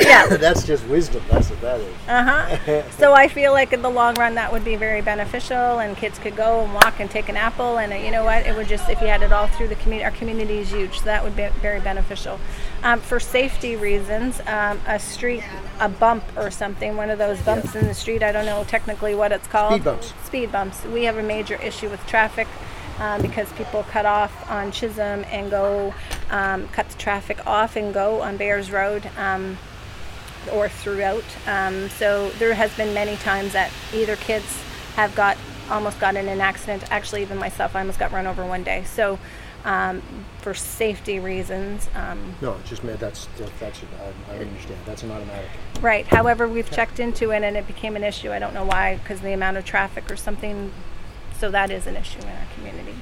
Yeah. 0.00 0.26
that's 0.36 0.66
just 0.66 0.86
wisdom. 0.86 1.22
That's 1.30 1.48
what 1.50 1.60
that 1.62 1.80
is. 1.80 1.94
Uh-huh. 2.08 2.90
so 2.98 3.12
I 3.14 3.28
feel 3.28 3.52
like 3.52 3.72
in 3.72 3.82
the 3.82 3.90
long 3.90 4.14
run 4.16 4.34
that 4.34 4.52
would 4.52 4.64
be 4.64 4.76
very 4.76 5.00
beneficial, 5.00 5.78
and 5.78 5.96
kids 5.96 6.18
could 6.18 6.36
go 6.36 6.62
and 6.62 6.74
walk 6.74 7.00
and 7.00 7.10
take 7.10 7.28
an 7.28 7.36
apple, 7.36 7.78
and 7.78 7.92
uh, 7.92 7.96
you 7.96 8.10
know 8.10 8.24
what? 8.24 8.46
It 8.46 8.54
would 8.54 8.68
just 8.68 8.88
if 8.90 9.00
you 9.00 9.06
had 9.06 9.22
it 9.22 9.32
all 9.32 9.46
through 9.48 9.68
the 9.68 9.76
community. 9.76 10.04
Our 10.04 10.10
community 10.10 10.58
is 10.58 10.70
huge, 10.70 10.98
so 10.98 11.04
that 11.06 11.24
would 11.24 11.36
be 11.36 11.48
very 11.60 11.80
beneficial. 11.80 12.38
Um, 12.82 13.00
for 13.00 13.18
safety 13.18 13.76
reasons, 13.76 14.40
um, 14.46 14.80
a 14.86 14.98
street, 14.98 15.42
a 15.80 15.88
bump 15.88 16.24
or 16.36 16.50
something, 16.50 16.96
one 16.96 17.10
of 17.10 17.18
those 17.18 17.40
bumps 17.42 17.74
in 17.74 17.86
the 17.86 17.94
street. 17.94 18.22
I 18.22 18.32
don't 18.32 18.46
know 18.46 18.64
technically 18.64 19.14
what 19.14 19.32
it's 19.32 19.46
called. 19.46 19.72
Speed 19.72 19.84
bumps. 19.84 20.12
Speed 20.24 20.52
bumps. 20.52 20.84
We 20.84 21.04
have 21.04 21.16
a 21.16 21.22
major 21.22 21.54
issue 21.56 21.88
with 21.88 22.04
traffic. 22.06 22.48
Um, 22.98 23.20
because 23.22 23.52
people 23.54 23.82
cut 23.84 24.06
off 24.06 24.48
on 24.50 24.70
Chisholm 24.70 25.24
and 25.30 25.50
go, 25.50 25.92
um, 26.30 26.68
cut 26.68 26.88
the 26.88 26.96
traffic 26.98 27.44
off 27.46 27.74
and 27.76 27.92
go 27.92 28.20
on 28.22 28.36
Bayers 28.36 28.70
Road. 28.70 29.08
Um, 29.18 29.58
or 30.52 30.68
throughout. 30.68 31.24
Um, 31.46 31.88
so 31.88 32.28
there 32.38 32.52
has 32.54 32.74
been 32.76 32.92
many 32.92 33.16
times 33.16 33.54
that 33.54 33.70
either 33.94 34.14
kids 34.16 34.44
have 34.96 35.14
got 35.14 35.38
almost 35.70 35.98
got 36.00 36.16
in 36.16 36.28
an 36.28 36.40
accident. 36.40 36.84
Actually, 36.90 37.22
even 37.22 37.38
myself, 37.38 37.74
I 37.74 37.80
almost 37.80 37.98
got 37.98 38.12
run 38.12 38.26
over 38.26 38.44
one 38.44 38.62
day. 38.62 38.84
So, 38.84 39.18
um, 39.64 40.02
for 40.42 40.52
safety 40.52 41.18
reasons, 41.18 41.88
um, 41.94 42.34
No, 42.42 42.52
it's 42.60 42.68
just 42.68 42.84
made, 42.84 42.98
that's, 42.98 43.24
that- 43.38 43.58
that's, 43.58 43.80
I, 44.28 44.34
I 44.34 44.38
understand, 44.40 44.78
that's 44.84 45.02
an 45.02 45.10
automatic. 45.12 45.48
right. 45.80 46.06
However, 46.06 46.46
we've 46.46 46.70
checked 46.70 47.00
into 47.00 47.30
it 47.30 47.42
and 47.42 47.56
it 47.56 47.66
became 47.66 47.96
an 47.96 48.04
issue. 48.04 48.30
I 48.30 48.38
don't 48.38 48.52
know 48.52 48.66
why, 48.66 48.96
because 48.96 49.22
the 49.22 49.32
amount 49.32 49.56
of 49.56 49.64
traffic 49.64 50.10
or 50.10 50.16
something. 50.16 50.70
So 51.38 51.50
that 51.50 51.70
is 51.70 51.86
an 51.86 51.96
issue 51.96 52.20
in 52.20 52.28
our 52.28 52.46
community. 52.54 52.94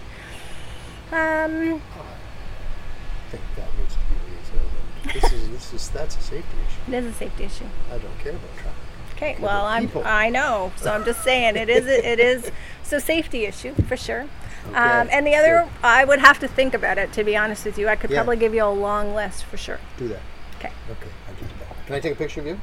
Um, 1.12 1.80
I 1.82 3.30
think 3.30 3.42
that 3.56 3.68
needs 3.78 3.94
to 3.94 4.00
be 4.08 4.32
reexamined. 4.32 5.22
This 5.22 5.32
is, 5.32 5.50
this 5.50 5.72
is, 5.74 5.88
that's 5.90 6.16
a 6.16 6.20
safety 6.22 6.56
issue. 6.66 6.92
it 6.96 7.04
is 7.04 7.06
a 7.06 7.12
safety 7.16 7.44
issue. 7.44 7.64
I 7.90 7.98
don't 7.98 8.18
care 8.18 8.32
about 8.32 8.54
traffic. 8.54 8.72
Okay, 9.16 9.36
well, 9.40 9.66
I'm, 9.66 9.86
people. 9.86 10.02
I 10.04 10.30
know, 10.30 10.72
so 10.76 10.92
I'm 10.92 11.04
just 11.04 11.22
saying, 11.22 11.56
it 11.56 11.68
is, 11.68 11.86
it 11.86 12.18
is, 12.18 12.50
so 12.82 12.98
safety 12.98 13.44
issue, 13.44 13.74
for 13.86 13.96
sure. 13.96 14.22
Um, 14.22 14.74
Okay, 14.74 15.08
and 15.12 15.26
the 15.26 15.34
other. 15.36 15.68
I 15.82 16.04
would 16.04 16.18
have 16.20 16.38
to 16.40 16.48
think 16.48 16.74
about 16.74 16.98
it, 16.98 17.12
to 17.14 17.24
be 17.24 17.36
honest 17.36 17.64
with 17.64 17.78
you. 17.78 17.88
I 17.88 17.96
could 17.96 18.10
Yeah. 18.10 18.18
probably 18.18 18.36
give 18.36 18.54
you 18.54 18.64
a 18.64 18.70
long 18.70 19.14
list, 19.14 19.44
for 19.44 19.56
sure. 19.56 19.78
Do 19.98 20.08
that. 20.08 20.20
Okay, 20.58 20.72
Okay, 20.90 21.08
I'll 21.28 21.34
do 21.34 21.44
that. 21.60 21.86
Can 21.86 21.94
I 21.96 22.00
take 22.00 22.12
a 22.14 22.16
picture 22.16 22.40
of 22.40 22.46
you? 22.46 22.60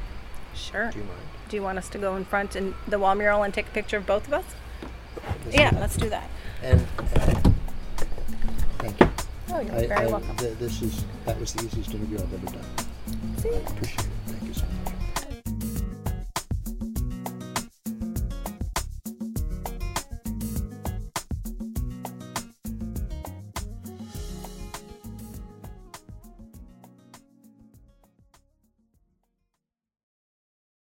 sure. 0.54 0.90
Do 0.90 0.98
you 0.98 1.04
mind? 1.04 1.20
Do 1.48 1.56
you 1.56 1.62
want 1.62 1.78
us 1.78 1.88
to 1.90 1.98
go 1.98 2.16
in 2.16 2.24
front 2.24 2.54
and 2.56 2.74
the 2.86 2.98
wall 2.98 3.14
mural 3.14 3.42
and 3.42 3.52
take 3.54 3.66
a 3.68 3.70
picture 3.70 3.96
of 3.96 4.06
both 4.06 4.26
of 4.26 4.32
us? 4.34 4.44
This 5.44 5.54
Yeah, 5.54 5.70
is- 5.74 5.80
let's 5.80 5.96
do 5.96 6.08
that. 6.10 6.28
And, 6.62 6.80
uh, 6.98 7.04
thank 8.78 9.00
you. 9.00 9.08
Oh, 9.52 9.60
you're 9.60 9.74
I, 9.74 9.86
very 9.86 9.92
I, 9.92 10.06
welcome. 10.06 10.36
th- 10.36 10.58
this 10.58 10.82
is, 10.82 11.04
that 11.24 11.38
was 11.40 11.52
the 11.54 11.64
easiest 11.64 11.92
interview 11.94 12.18
I've 12.18 12.34
ever 12.34 12.46
done. 12.46 12.64
See? 13.38 13.48
I 13.48 13.52
appreciate 13.58 14.00
it. 14.00 14.06